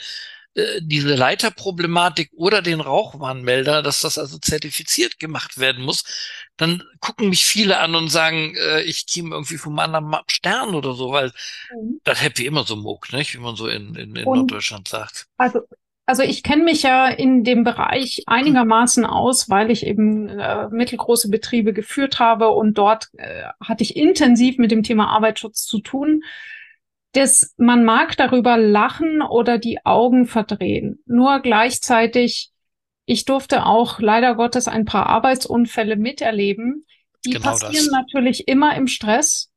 äh, 0.54 0.80
diese 0.82 1.14
Leiterproblematik 1.14 2.30
oder 2.36 2.62
den 2.62 2.80
Rauchwarnmelder, 2.80 3.82
dass 3.82 4.00
das 4.00 4.18
also 4.18 4.38
zertifiziert 4.38 5.18
gemacht 5.18 5.58
werden 5.58 5.84
muss, 5.84 6.04
dann 6.56 6.82
gucken 7.00 7.28
mich 7.28 7.44
viele 7.44 7.78
an 7.78 7.94
und 7.94 8.08
sagen, 8.08 8.54
äh, 8.56 8.82
ich 8.82 9.06
käme 9.06 9.34
irgendwie 9.34 9.58
vom 9.58 9.78
anderen 9.78 10.14
Stern 10.28 10.74
oder 10.74 10.94
so, 10.94 11.12
weil 11.12 11.32
mhm. 11.74 12.00
das 12.04 12.22
Happy 12.22 12.46
immer 12.46 12.64
so 12.64 12.76
muck, 12.76 13.12
nicht? 13.12 13.34
wie 13.34 13.38
man 13.38 13.56
so 13.56 13.68
in, 13.68 13.94
in, 13.94 14.16
in 14.16 14.24
Norddeutschland 14.24 14.88
sagt. 14.88 15.26
Also 15.36 15.60
also 16.10 16.24
ich 16.24 16.42
kenne 16.42 16.64
mich 16.64 16.82
ja 16.82 17.06
in 17.06 17.44
dem 17.44 17.62
Bereich 17.62 18.24
einigermaßen 18.26 19.06
aus, 19.06 19.48
weil 19.48 19.70
ich 19.70 19.86
eben 19.86 20.28
äh, 20.28 20.66
mittelgroße 20.68 21.30
Betriebe 21.30 21.72
geführt 21.72 22.18
habe 22.18 22.48
und 22.48 22.76
dort 22.78 23.10
äh, 23.16 23.44
hatte 23.64 23.84
ich 23.84 23.94
intensiv 23.94 24.58
mit 24.58 24.72
dem 24.72 24.82
Thema 24.82 25.06
Arbeitsschutz 25.06 25.66
zu 25.66 25.78
tun 25.78 26.24
das, 27.12 27.54
man 27.56 27.84
mag 27.84 28.16
darüber 28.16 28.56
lachen 28.56 29.22
oder 29.22 29.58
die 29.58 29.84
Augen 29.84 30.26
verdrehen. 30.26 31.02
Nur 31.06 31.40
gleichzeitig, 31.40 32.50
ich 33.04 33.24
durfte 33.24 33.66
auch 33.66 33.98
leider 34.00 34.34
Gottes 34.36 34.68
ein 34.68 34.84
paar 34.84 35.06
Arbeitsunfälle 35.06 35.96
miterleben. 35.96 36.86
Die 37.24 37.32
genau 37.32 37.50
passieren 37.50 37.74
das. 37.74 37.90
natürlich 37.90 38.46
immer 38.48 38.76
im 38.76 38.86
Stress 38.86 39.50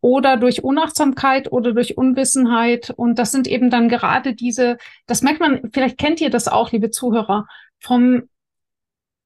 oder 0.00 0.36
durch 0.36 0.62
Unachtsamkeit 0.62 1.50
oder 1.50 1.72
durch 1.72 1.96
Unwissenheit. 1.96 2.90
Und 2.90 3.18
das 3.18 3.32
sind 3.32 3.48
eben 3.48 3.70
dann 3.70 3.88
gerade 3.88 4.34
diese, 4.34 4.76
das 5.06 5.22
merkt 5.22 5.40
man, 5.40 5.70
vielleicht 5.72 5.98
kennt 5.98 6.20
ihr 6.20 6.30
das 6.30 6.46
auch, 6.46 6.72
liebe 6.72 6.90
Zuhörer, 6.90 7.46
vom 7.80 8.28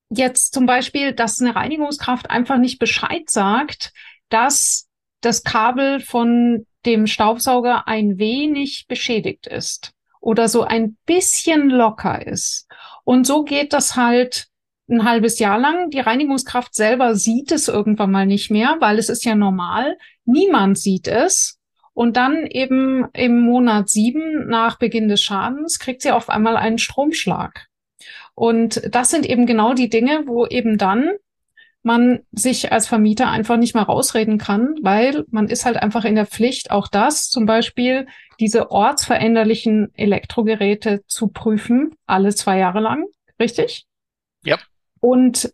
jetzt 0.08 0.54
zum 0.54 0.66
Beispiel, 0.66 1.12
dass 1.12 1.40
eine 1.40 1.54
Reinigungskraft 1.54 2.30
einfach 2.30 2.58
nicht 2.58 2.78
Bescheid 2.78 3.28
sagt, 3.28 3.92
dass 4.28 4.88
das 5.20 5.42
Kabel 5.42 6.00
von 6.00 6.66
dem 6.86 7.06
Staubsauger 7.06 7.86
ein 7.86 8.18
wenig 8.18 8.86
beschädigt 8.88 9.46
ist 9.46 9.92
oder 10.20 10.48
so 10.48 10.62
ein 10.62 10.96
bisschen 11.06 11.70
locker 11.70 12.26
ist. 12.26 12.68
Und 13.04 13.26
so 13.26 13.44
geht 13.44 13.72
das 13.72 13.96
halt 13.96 14.46
ein 14.88 15.04
halbes 15.04 15.38
Jahr 15.38 15.58
lang. 15.58 15.90
Die 15.90 16.00
Reinigungskraft 16.00 16.74
selber 16.74 17.14
sieht 17.14 17.52
es 17.52 17.68
irgendwann 17.68 18.10
mal 18.10 18.26
nicht 18.26 18.50
mehr, 18.50 18.76
weil 18.80 18.98
es 18.98 19.08
ist 19.08 19.24
ja 19.24 19.34
normal. 19.34 19.96
Niemand 20.24 20.78
sieht 20.78 21.08
es. 21.08 21.58
Und 21.92 22.16
dann 22.16 22.46
eben 22.46 23.06
im 23.12 23.40
Monat 23.40 23.88
sieben 23.88 24.48
nach 24.48 24.78
Beginn 24.78 25.08
des 25.08 25.22
Schadens 25.22 25.78
kriegt 25.78 26.02
sie 26.02 26.12
auf 26.12 26.30
einmal 26.30 26.56
einen 26.56 26.78
Stromschlag. 26.78 27.66
Und 28.34 28.80
das 28.94 29.10
sind 29.10 29.26
eben 29.26 29.46
genau 29.46 29.74
die 29.74 29.90
Dinge, 29.90 30.22
wo 30.26 30.46
eben 30.46 30.78
dann 30.78 31.10
man 31.82 32.20
sich 32.32 32.72
als 32.72 32.86
Vermieter 32.86 33.30
einfach 33.30 33.56
nicht 33.56 33.74
mehr 33.74 33.84
rausreden 33.84 34.38
kann, 34.38 34.74
weil 34.82 35.24
man 35.30 35.48
ist 35.48 35.64
halt 35.64 35.76
einfach 35.76 36.04
in 36.04 36.14
der 36.14 36.26
Pflicht, 36.26 36.70
auch 36.70 36.88
das 36.88 37.30
zum 37.30 37.46
Beispiel 37.46 38.06
diese 38.38 38.70
ortsveränderlichen 38.70 39.88
Elektrogeräte 39.94 41.02
zu 41.06 41.28
prüfen, 41.28 41.94
alle 42.06 42.34
zwei 42.34 42.58
Jahre 42.58 42.80
lang, 42.80 43.06
richtig? 43.38 43.86
Ja. 44.44 44.58
Und 45.00 45.52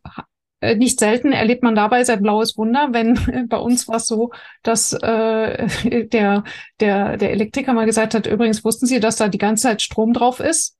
äh, 0.61 0.75
nicht 0.75 0.99
selten 0.99 1.33
erlebt 1.33 1.63
man 1.63 1.75
dabei 1.75 2.03
sein 2.03 2.23
blaues 2.23 2.57
Wunder, 2.57 2.89
wenn 2.93 3.47
bei 3.49 3.59
uns 3.59 3.87
war 3.89 3.97
es 3.97 4.07
so, 4.07 4.33
dass 4.63 4.93
äh, 4.93 6.07
der, 6.13 6.45
der, 6.81 7.17
der 7.17 7.31
Elektriker 7.31 7.73
mal 7.73 7.87
gesagt 7.87 8.15
hat, 8.15 8.27
übrigens 8.27 8.65
wussten 8.65 8.87
Sie, 8.87 9.01
dass 9.01 9.17
da 9.17 9.29
die 9.29 9.39
ganze 9.39 9.65
Zeit 9.65 9.83
Strom 9.83 10.13
drauf 10.13 10.41
ist? 10.41 10.77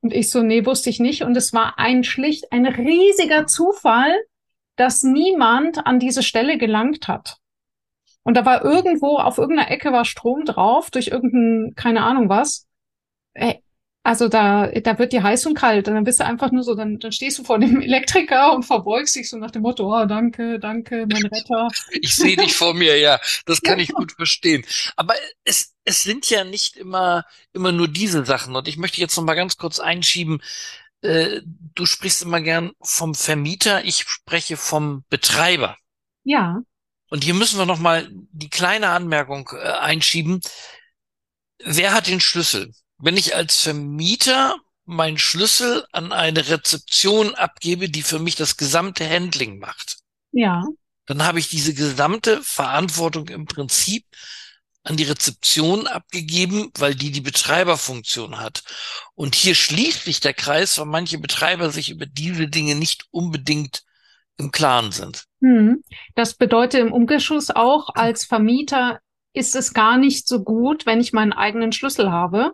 Und 0.00 0.12
ich 0.12 0.30
so, 0.30 0.42
nee, 0.42 0.66
wusste 0.66 0.90
ich 0.90 1.00
nicht. 1.00 1.22
Und 1.22 1.36
es 1.36 1.52
war 1.52 1.78
ein 1.78 2.02
schlicht, 2.02 2.50
ein 2.50 2.66
riesiger 2.66 3.46
Zufall, 3.46 4.12
dass 4.76 5.02
niemand 5.02 5.86
an 5.86 5.98
diese 5.98 6.22
Stelle 6.22 6.58
gelangt 6.58 7.08
hat. 7.08 7.38
Und 8.22 8.34
da 8.34 8.44
war 8.44 8.64
irgendwo, 8.64 9.18
auf 9.18 9.38
irgendeiner 9.38 9.70
Ecke 9.70 9.92
war 9.92 10.04
Strom 10.04 10.44
drauf, 10.44 10.90
durch 10.90 11.08
irgendein, 11.08 11.74
keine 11.76 12.02
Ahnung 12.02 12.28
was. 12.28 12.66
Ey, 13.34 13.62
also 14.06 14.28
da, 14.28 14.68
da 14.68 14.98
wird 15.00 15.12
dir 15.12 15.24
heiß 15.24 15.46
und 15.46 15.54
kalt. 15.54 15.88
Und 15.88 15.94
dann 15.94 16.04
bist 16.04 16.20
du 16.20 16.24
einfach 16.24 16.52
nur 16.52 16.62
so, 16.62 16.76
dann, 16.76 17.00
dann 17.00 17.10
stehst 17.10 17.38
du 17.38 17.44
vor 17.44 17.58
dem 17.58 17.80
Elektriker 17.82 18.54
und 18.54 18.62
verbeugst 18.62 19.16
dich 19.16 19.28
so 19.28 19.36
nach 19.36 19.50
dem 19.50 19.62
Motto, 19.62 19.92
oh, 19.92 20.06
danke, 20.06 20.60
danke, 20.60 21.06
mein 21.10 21.26
Retter. 21.26 21.68
Ich 22.00 22.14
sehe 22.14 22.36
dich 22.36 22.54
vor 22.54 22.72
mir, 22.72 22.98
ja. 22.98 23.18
Das 23.46 23.62
kann 23.62 23.80
ich 23.80 23.92
gut 23.92 24.12
verstehen. 24.12 24.64
Aber 24.94 25.14
es, 25.42 25.74
es 25.84 26.04
sind 26.04 26.30
ja 26.30 26.44
nicht 26.44 26.76
immer, 26.76 27.24
immer 27.52 27.72
nur 27.72 27.88
diese 27.88 28.24
Sachen. 28.24 28.54
Und 28.54 28.68
ich 28.68 28.76
möchte 28.76 29.00
jetzt 29.00 29.16
noch 29.16 29.24
mal 29.24 29.34
ganz 29.34 29.56
kurz 29.56 29.80
einschieben, 29.80 30.40
äh, 31.02 31.40
du 31.44 31.86
sprichst 31.86 32.22
immer 32.22 32.40
gern 32.40 32.72
vom 32.80 33.14
Vermieter, 33.14 33.84
ich 33.84 34.04
spreche 34.08 34.56
vom 34.56 35.04
Betreiber. 35.08 35.76
Ja. 36.24 36.60
Und 37.08 37.24
hier 37.24 37.34
müssen 37.34 37.58
wir 37.58 37.66
noch 37.66 37.78
mal 37.78 38.08
die 38.10 38.50
kleine 38.50 38.88
Anmerkung 38.88 39.48
äh, 39.52 39.58
einschieben. 39.58 40.40
Wer 41.64 41.92
hat 41.92 42.08
den 42.08 42.20
Schlüssel? 42.20 42.72
Wenn 42.98 43.16
ich 43.16 43.34
als 43.34 43.60
Vermieter 43.60 44.56
meinen 44.86 45.18
Schlüssel 45.18 45.84
an 45.92 46.12
eine 46.12 46.48
Rezeption 46.48 47.34
abgebe, 47.34 47.88
die 47.88 48.02
für 48.02 48.18
mich 48.18 48.36
das 48.36 48.56
gesamte 48.56 49.08
Handling 49.08 49.58
macht. 49.58 49.98
Ja. 50.30 50.64
Dann 51.06 51.24
habe 51.24 51.38
ich 51.38 51.48
diese 51.48 51.74
gesamte 51.74 52.42
Verantwortung 52.42 53.28
im 53.28 53.46
Prinzip 53.46 54.04
an 54.86 54.96
die 54.96 55.04
Rezeption 55.04 55.86
abgegeben, 55.86 56.70
weil 56.78 56.94
die 56.94 57.10
die 57.10 57.20
Betreiberfunktion 57.20 58.40
hat. 58.40 58.62
Und 59.14 59.34
hier 59.34 59.54
schließt 59.54 60.04
sich 60.04 60.20
der 60.20 60.34
Kreis, 60.34 60.78
weil 60.78 60.86
manche 60.86 61.18
Betreiber 61.18 61.70
sich 61.70 61.90
über 61.90 62.06
diese 62.06 62.48
Dinge 62.48 62.76
nicht 62.76 63.06
unbedingt 63.10 63.82
im 64.38 64.52
Klaren 64.52 64.92
sind. 64.92 65.24
Hm. 65.40 65.82
Das 66.14 66.34
bedeutet 66.34 66.80
im 66.80 66.92
Umkehrschluss 66.92 67.50
auch, 67.50 67.90
als 67.94 68.24
Vermieter 68.24 69.00
ist 69.32 69.56
es 69.56 69.74
gar 69.74 69.98
nicht 69.98 70.28
so 70.28 70.42
gut, 70.42 70.86
wenn 70.86 71.00
ich 71.00 71.12
meinen 71.12 71.32
eigenen 71.32 71.72
Schlüssel 71.72 72.10
habe, 72.10 72.52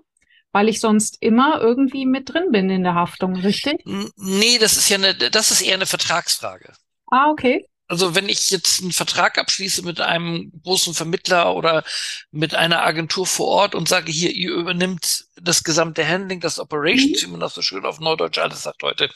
weil 0.53 0.69
ich 0.69 0.81
sonst 0.81 1.19
immer 1.21 1.61
irgendwie 1.61 2.07
mit 2.07 2.33
drin 2.33 2.51
bin 2.51 2.71
in 2.71 2.83
der 2.83 2.95
Haftung, 2.95 3.37
richtig? 3.37 3.83
Nee, 4.17 4.59
das 4.59 4.77
ist 4.77 4.89
ja 4.89 4.97
eine, 4.97 5.15
das 5.15 5.51
ist 5.51 5.61
eher 5.61 5.75
eine 5.75 5.87
Vertragsfrage. 5.87 6.73
Ah, 7.07 7.31
okay. 7.31 7.67
Also 7.93 8.15
wenn 8.15 8.31
ich 8.31 8.51
jetzt 8.51 8.81
einen 8.81 8.91
Vertrag 8.91 9.37
abschließe 9.37 9.83
mit 9.83 10.01
einem 10.01 10.51
großen 10.65 10.95
Vermittler 10.95 11.55
oder 11.55 11.85
mit 12.31 12.55
einer 12.55 12.83
Agentur 12.83 13.27
vor 13.27 13.49
Ort 13.49 13.75
und 13.75 13.87
sage, 13.87 14.11
hier, 14.11 14.31
ihr 14.31 14.53
übernimmt 14.53 15.27
das 15.37 15.63
gesamte 15.63 16.09
Handling, 16.09 16.41
das 16.41 16.59
Operations, 16.59 17.21
mhm. 17.21 17.27
wie 17.27 17.31
man 17.33 17.41
das 17.41 17.53
so 17.53 17.61
schön 17.61 17.85
auf 17.85 18.01
Norddeutsch 18.01 18.39
alles 18.39 18.63
sagt 18.63 18.83
heute, 18.83 19.11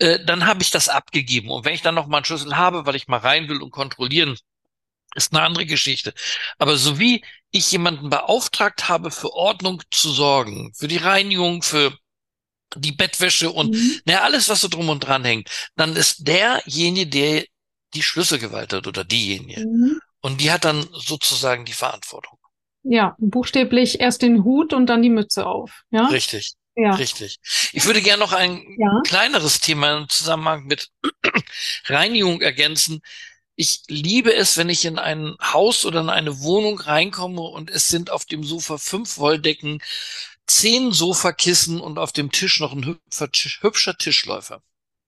äh, 0.00 0.22
dann 0.22 0.44
habe 0.44 0.62
ich 0.62 0.68
das 0.68 0.90
abgegeben. 0.90 1.48
Und 1.48 1.64
wenn 1.64 1.72
ich 1.72 1.80
dann 1.80 1.94
noch 1.94 2.06
mal 2.06 2.18
einen 2.18 2.26
Schlüssel 2.26 2.58
habe, 2.58 2.84
weil 2.84 2.94
ich 2.94 3.08
mal 3.08 3.20
rein 3.20 3.48
will 3.48 3.62
und 3.62 3.70
kontrollieren, 3.70 4.36
ist 5.14 5.32
eine 5.32 5.42
andere 5.42 5.64
Geschichte. 5.64 6.12
Aber 6.58 6.76
so 6.76 6.98
wie 6.98 7.24
ich 7.52 7.72
jemanden 7.72 8.10
beauftragt 8.10 8.86
habe, 8.86 9.10
für 9.10 9.32
Ordnung 9.32 9.82
zu 9.90 10.12
sorgen, 10.12 10.74
für 10.74 10.88
die 10.88 10.98
Reinigung, 10.98 11.62
für 11.62 11.96
die 12.76 12.92
Bettwäsche 12.92 13.50
und 13.50 13.72
mhm. 13.72 14.00
na, 14.04 14.20
alles, 14.20 14.50
was 14.50 14.60
so 14.60 14.68
drum 14.68 14.90
und 14.90 15.00
dran 15.00 15.24
hängt, 15.24 15.48
dann 15.74 15.96
ist 15.96 16.28
derjenige, 16.28 17.06
der 17.06 17.44
die 17.94 18.02
Schlüsselgewalt 18.02 18.72
hat 18.72 18.86
oder 18.86 19.04
diejenige. 19.04 19.60
Mhm. 19.60 20.00
Und 20.20 20.40
die 20.40 20.50
hat 20.50 20.64
dann 20.64 20.88
sozusagen 20.92 21.64
die 21.64 21.72
Verantwortung. 21.72 22.38
Ja, 22.82 23.16
buchstäblich 23.18 24.00
erst 24.00 24.22
den 24.22 24.44
Hut 24.44 24.72
und 24.72 24.86
dann 24.86 25.02
die 25.02 25.10
Mütze 25.10 25.46
auf. 25.46 25.82
Ja? 25.90 26.06
Richtig. 26.06 26.54
Ja. 26.76 26.94
Richtig. 26.94 27.38
Ich 27.72 27.84
würde 27.86 28.02
gerne 28.02 28.20
noch 28.20 28.32
ein 28.32 28.62
ja. 28.78 29.00
kleineres 29.06 29.60
Thema 29.60 29.96
im 29.96 30.08
Zusammenhang 30.08 30.64
mit 30.64 30.90
Reinigung 31.86 32.40
ergänzen. 32.40 33.00
Ich 33.54 33.82
liebe 33.86 34.34
es, 34.34 34.56
wenn 34.56 34.68
ich 34.68 34.84
in 34.84 34.98
ein 34.98 35.36
Haus 35.40 35.84
oder 35.84 36.00
in 36.00 36.10
eine 36.10 36.40
Wohnung 36.40 36.80
reinkomme 36.80 37.40
und 37.40 37.70
es 37.70 37.88
sind 37.88 38.10
auf 38.10 38.24
dem 38.24 38.42
Sofa 38.42 38.78
fünf 38.78 39.18
Wolldecken, 39.18 39.80
zehn 40.46 40.90
Sofakissen 40.90 41.80
und 41.80 41.98
auf 41.98 42.12
dem 42.12 42.32
Tisch 42.32 42.58
noch 42.58 42.72
ein 42.72 42.98
hübscher 43.60 43.96
Tischläufer. 43.96 44.60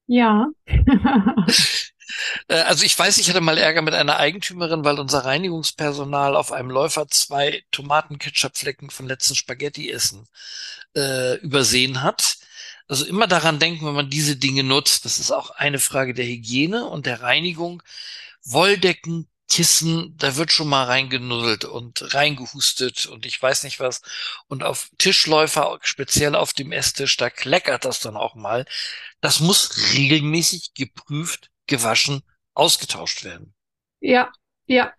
Ja. 0.06 0.46
Äh, 2.48 2.56
also 2.56 2.84
ich 2.84 2.98
weiß, 2.98 3.18
ich 3.18 3.28
hatte 3.28 3.40
mal 3.40 3.58
Ärger 3.58 3.82
mit 3.82 3.94
einer 3.94 4.18
Eigentümerin, 4.18 4.84
weil 4.84 4.98
unser 4.98 5.24
Reinigungspersonal 5.24 6.36
auf 6.36 6.52
einem 6.52 6.70
Läufer 6.70 7.08
zwei 7.08 7.64
Tomatenketchupflecken 7.70 8.90
von 8.90 9.06
letzten 9.06 9.34
Spaghetti 9.34 9.90
essen 9.90 10.26
äh, 10.94 11.36
übersehen 11.36 12.02
hat. 12.02 12.38
Also 12.88 13.04
immer 13.04 13.26
daran 13.26 13.58
denken, 13.58 13.86
wenn 13.86 13.94
man 13.94 14.10
diese 14.10 14.36
Dinge 14.36 14.62
nutzt. 14.62 15.04
Das 15.04 15.18
ist 15.18 15.32
auch 15.32 15.50
eine 15.50 15.78
Frage 15.80 16.14
der 16.14 16.26
Hygiene 16.26 16.86
und 16.86 17.06
der 17.06 17.22
Reinigung. 17.22 17.82
Wolldecken, 18.44 19.28
Kissen, 19.48 20.16
da 20.18 20.36
wird 20.36 20.52
schon 20.52 20.68
mal 20.68 20.84
reingenuddelt 20.84 21.64
und 21.64 22.14
reingehustet 22.14 23.06
und 23.06 23.26
ich 23.26 23.40
weiß 23.40 23.62
nicht 23.64 23.80
was. 23.80 24.02
Und 24.48 24.62
auf 24.64 24.90
Tischläufer, 24.98 25.78
speziell 25.82 26.34
auf 26.34 26.52
dem 26.52 26.72
Esstisch, 26.72 27.16
da 27.16 27.30
kleckert 27.30 27.84
das 27.84 28.00
dann 28.00 28.16
auch 28.16 28.34
mal. 28.34 28.66
Das 29.20 29.40
muss 29.40 29.92
regelmäßig 29.94 30.74
geprüft, 30.74 31.50
gewaschen, 31.66 32.22
ausgetauscht 32.54 33.24
werden. 33.24 33.54
Ja, 34.00 34.30
ja. 34.66 34.92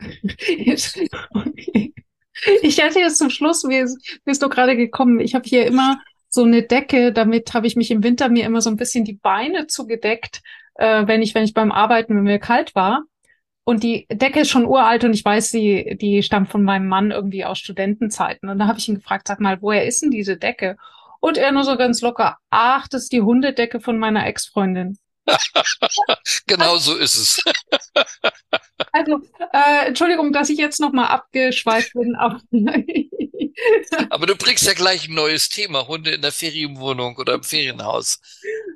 Ich 2.62 2.78
hätte 2.78 3.00
jetzt 3.00 3.18
zum 3.18 3.32
Schluss, 3.32 3.64
wie 3.64 3.84
bist 4.24 4.44
du 4.44 4.50
gerade 4.50 4.78
gekommen, 4.78 5.20
ich 5.20 5.34
habe 5.34 5.48
hier 5.48 5.66
immer 5.66 6.00
so 6.30 6.44
eine 6.44 6.62
Decke, 6.62 7.12
damit 7.12 7.54
habe 7.54 7.66
ich 7.66 7.76
mich 7.76 7.90
im 7.90 8.04
Winter 8.04 8.30
mir 8.30 8.46
immer 8.46 8.62
so 8.62 8.70
ein 8.70 8.76
bisschen 8.76 9.06
die 9.06 9.14
Beine 9.16 9.68
zugedeckt, 9.68 10.42
äh, 10.76 11.08
wenn 11.08 11.22
ich, 11.22 11.34
wenn 11.34 11.44
ich 11.44 11.54
beim 11.54 11.72
Arbeiten, 11.72 12.16
wenn 12.16 12.24
mir 12.24 12.40
kalt 12.40 12.76
war. 12.76 13.04
Und 13.64 13.84
die 13.84 14.06
Decke 14.10 14.42
ist 14.42 14.50
schon 14.50 14.66
uralt 14.66 15.04
und 15.04 15.14
ich 15.14 15.26
weiß, 15.26 15.52
die, 15.52 15.98
die 16.00 16.24
stammt 16.24 16.50
von 16.50 16.64
meinem 16.64 16.88
Mann 16.88 17.12
irgendwie 17.12 17.44
aus 17.44 17.60
Studentenzeiten. 17.60 18.50
Und 18.50 18.60
da 18.60 18.68
habe 18.68 18.80
ich 18.80 18.88
ihn 18.88 18.96
gefragt, 18.96 19.28
sag 19.28 19.40
mal, 19.42 19.62
woher 19.62 19.86
ist 19.86 20.02
denn 20.02 20.12
diese 20.12 20.38
Decke? 20.38 20.78
Und 21.20 21.38
er 21.38 21.52
nur 21.52 21.64
so 21.64 21.76
ganz 21.76 22.02
locker, 22.02 22.38
ach, 22.50 22.88
das 22.88 23.04
ist 23.04 23.12
die 23.12 23.22
Hundedecke 23.22 23.82
von 23.82 23.98
meiner 23.98 24.26
Ex-Freundin. 24.26 24.98
genau 26.48 26.78
so 26.78 26.96
ist 26.96 27.18
es. 27.18 27.44
also, 28.92 29.22
äh, 29.54 29.88
Entschuldigung, 29.88 30.32
dass 30.32 30.50
ich 30.50 30.58
jetzt 30.58 30.80
nochmal 30.80 31.08
abgeschweift 31.08 31.94
bin, 31.94 32.16
aber. 32.16 32.42
aber 34.10 34.26
du 34.26 34.36
bringst 34.36 34.66
ja 34.66 34.74
gleich 34.74 35.08
ein 35.08 35.16
neues 35.16 35.50
Thema, 35.50 35.88
Hunde 35.88 36.12
in 36.12 36.22
der 36.22 36.32
Ferienwohnung 36.32 37.18
oder 37.18 37.36
im 37.36 37.44
Ferienhaus. 37.44 38.20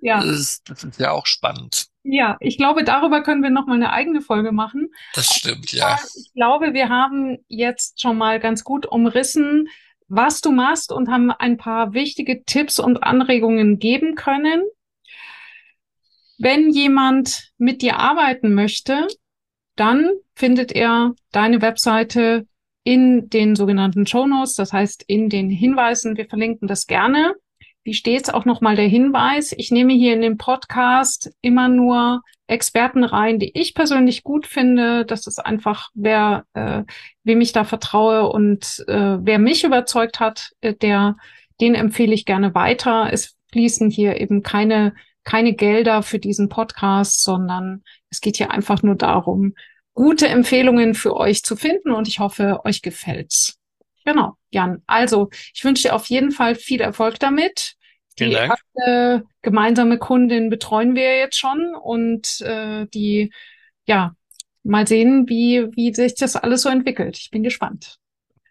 Ja. 0.02 0.18
Das 0.18 0.40
ist, 0.40 0.70
das 0.70 0.84
ist 0.84 1.00
ja 1.00 1.12
auch 1.12 1.26
spannend. 1.26 1.88
Ja, 2.04 2.38
ich 2.40 2.58
glaube, 2.58 2.84
darüber 2.84 3.22
können 3.22 3.44
wir 3.44 3.52
nochmal 3.52 3.76
eine 3.76 3.94
eigene 3.94 4.22
Folge 4.22 4.52
machen. 4.52 4.90
Das 5.14 5.28
stimmt, 5.28 5.72
ja. 5.72 6.00
Ich 6.16 6.34
glaube, 6.34 6.74
wir 6.74 6.90
haben 6.90 7.38
jetzt 7.48 8.02
schon 8.02 8.18
mal 8.18 8.40
ganz 8.40 8.64
gut 8.64 8.88
umrissen, 8.88 9.68
was 10.08 10.42
du 10.42 10.52
machst 10.52 10.92
und 10.92 11.10
haben 11.10 11.32
ein 11.32 11.58
paar 11.58 11.94
wichtige 11.94 12.44
Tipps 12.44 12.80
und 12.80 13.04
Anregungen 13.04 13.78
geben 13.78 14.16
können. 14.16 14.64
Wenn 16.44 16.72
jemand 16.72 17.52
mit 17.60 17.84
dir 17.84 17.98
arbeiten 17.98 18.56
möchte, 18.56 19.06
dann 19.76 20.10
findet 20.34 20.72
er 20.72 21.14
deine 21.32 21.62
Webseite 21.62 22.48
in 22.84 23.30
den 23.30 23.56
sogenannten 23.56 24.08
Show 24.08 24.26
Notes, 24.26 24.56
das 24.56 24.74
heißt 24.74 25.04
in 25.06 25.30
den 25.30 25.52
Hinweisen. 25.52 26.18
Wir 26.18 26.26
verlinken 26.26 26.68
das 26.68 26.88
gerne. 26.88 27.36
Wie 27.84 27.94
stets 27.94 28.32
auch 28.32 28.46
nochmal 28.46 28.76
der 28.76 28.88
Hinweis. 28.88 29.54
Ich 29.56 29.70
nehme 29.70 29.94
hier 29.94 30.16
in 30.16 30.22
dem 30.22 30.38
Podcast 30.40 31.32
immer 31.42 31.68
nur 31.68 32.22
Experten 32.48 33.04
rein, 33.04 33.38
die 33.38 33.56
ich 33.56 33.76
persönlich 33.76 34.24
gut 34.24 34.48
finde. 34.48 35.06
Das 35.06 35.28
ist 35.28 35.38
einfach, 35.38 35.90
wer, 35.94 36.46
äh, 36.54 36.82
wem 37.24 37.42
ich 37.42 37.52
da 37.52 37.66
vertraue 37.66 38.32
und 38.32 38.84
äh, 38.88 39.18
wer 39.22 39.38
mich 39.38 39.64
überzeugt 39.64 40.20
hat, 40.20 40.54
äh, 40.62 40.74
der, 40.74 41.18
den 41.60 41.76
empfehle 41.76 42.16
ich 42.16 42.26
gerne 42.26 42.56
weiter. 42.56 43.10
Es 43.14 43.36
fließen 43.52 43.92
hier 43.92 44.20
eben 44.20 44.42
keine 44.42 44.96
keine 45.24 45.54
Gelder 45.54 46.04
für 46.04 46.20
diesen 46.20 46.50
Podcast, 46.50 47.24
sondern 47.24 47.84
es 48.10 48.22
geht 48.22 48.38
hier 48.38 48.52
einfach 48.52 48.84
nur 48.84 48.96
darum, 48.96 49.54
gute 49.94 50.28
Empfehlungen 50.28 50.94
für 50.94 51.16
euch 51.16 51.44
zu 51.44 51.56
finden 51.56 51.92
und 51.92 52.08
ich 52.08 52.20
hoffe, 52.20 52.62
euch 52.66 52.82
gefällt's. 52.82 53.58
Genau, 54.06 54.36
Jan. 54.50 54.82
Also, 54.88 55.30
ich 55.54 55.64
wünsche 55.64 55.84
dir 55.84 55.96
auf 55.96 56.08
jeden 56.08 56.32
Fall 56.32 56.56
viel 56.56 56.82
Erfolg 56.82 57.20
damit. 57.20 57.76
Vielen 58.18 58.32
die 58.32 58.36
Dank. 58.36 58.54
erste 58.76 59.24
gemeinsame 59.42 59.98
Kundin 59.98 60.50
betreuen 60.50 60.96
wir 60.96 61.18
jetzt 61.18 61.38
schon 61.38 61.76
und 61.76 62.42
äh, 62.42 62.88
die, 62.88 63.32
ja, 63.86 64.16
mal 64.64 64.88
sehen, 64.88 65.28
wie, 65.30 65.68
wie 65.76 65.94
sich 65.94 66.16
das 66.16 66.36
alles 66.36 66.64
so 66.64 66.70
entwickelt. 66.70 67.18
Ich 67.18 67.30
bin 67.30 67.44
gespannt. 67.44 67.98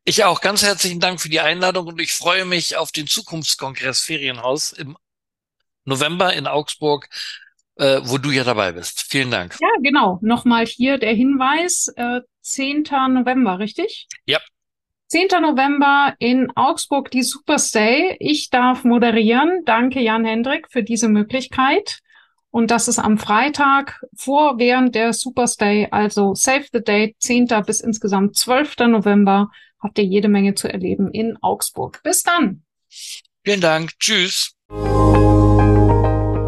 Ich 0.05 0.25
auch. 0.25 0.41
Ganz 0.41 0.63
herzlichen 0.63 1.01
Dank 1.01 1.21
für 1.21 1.29
die 1.29 1.41
Einladung 1.41 1.87
und 1.87 2.01
ich 2.01 2.13
freue 2.13 2.45
mich 2.45 2.77
auf 2.77 2.91
den 2.91 3.07
Zukunftskongress 3.07 4.01
Ferienhaus 4.01 4.73
im 4.73 4.97
November 5.85 6.33
in 6.33 6.47
Augsburg, 6.47 7.09
äh, 7.77 8.01
wo 8.05 8.19
du 8.19 8.31
ja 8.31 8.45
dabei 8.45 8.73
bist. 8.73 9.07
Vielen 9.09 9.31
Dank. 9.31 9.57
Ja, 9.61 9.69
genau. 9.83 10.19
Nochmal 10.23 10.67
hier 10.67 10.99
der 10.99 11.15
Hinweis, 11.15 11.93
äh, 11.97 12.21
10. 12.43 13.09
November, 13.09 13.59
richtig? 13.59 14.07
Ja. 14.27 14.39
10. 15.09 15.41
November 15.41 16.15
in 16.19 16.53
Augsburg 16.55 17.11
die 17.11 17.23
Superstay. 17.23 18.17
Ich 18.21 18.51
darf 18.51 18.85
moderieren. 18.85 19.63
Danke, 19.65 20.01
Jan 20.01 20.25
Hendrik, 20.25 20.69
für 20.71 20.83
diese 20.85 21.09
Möglichkeit. 21.09 22.01
Und 22.51 22.71
das 22.71 22.89
ist 22.89 22.99
am 22.99 23.19
Freitag 23.19 24.01
vor, 24.17 24.59
während 24.59 24.95
der 24.95 25.13
Superstay, 25.13 25.89
also 25.91 26.35
Save 26.35 26.67
the 26.73 26.83
Date, 26.83 27.17
10. 27.21 27.47
bis 27.65 27.81
insgesamt 27.81 28.37
12. 28.37 28.89
November, 28.89 29.51
habt 29.81 29.99
ihr 29.99 30.05
jede 30.05 30.29
Menge 30.29 30.55
zu 30.55 30.69
erleben 30.69 31.11
in 31.13 31.37
Augsburg. 31.43 32.01
Bis 32.03 32.23
dann. 32.23 32.63
Vielen 33.45 33.61
Dank. 33.61 33.99
Tschüss. 33.99 34.55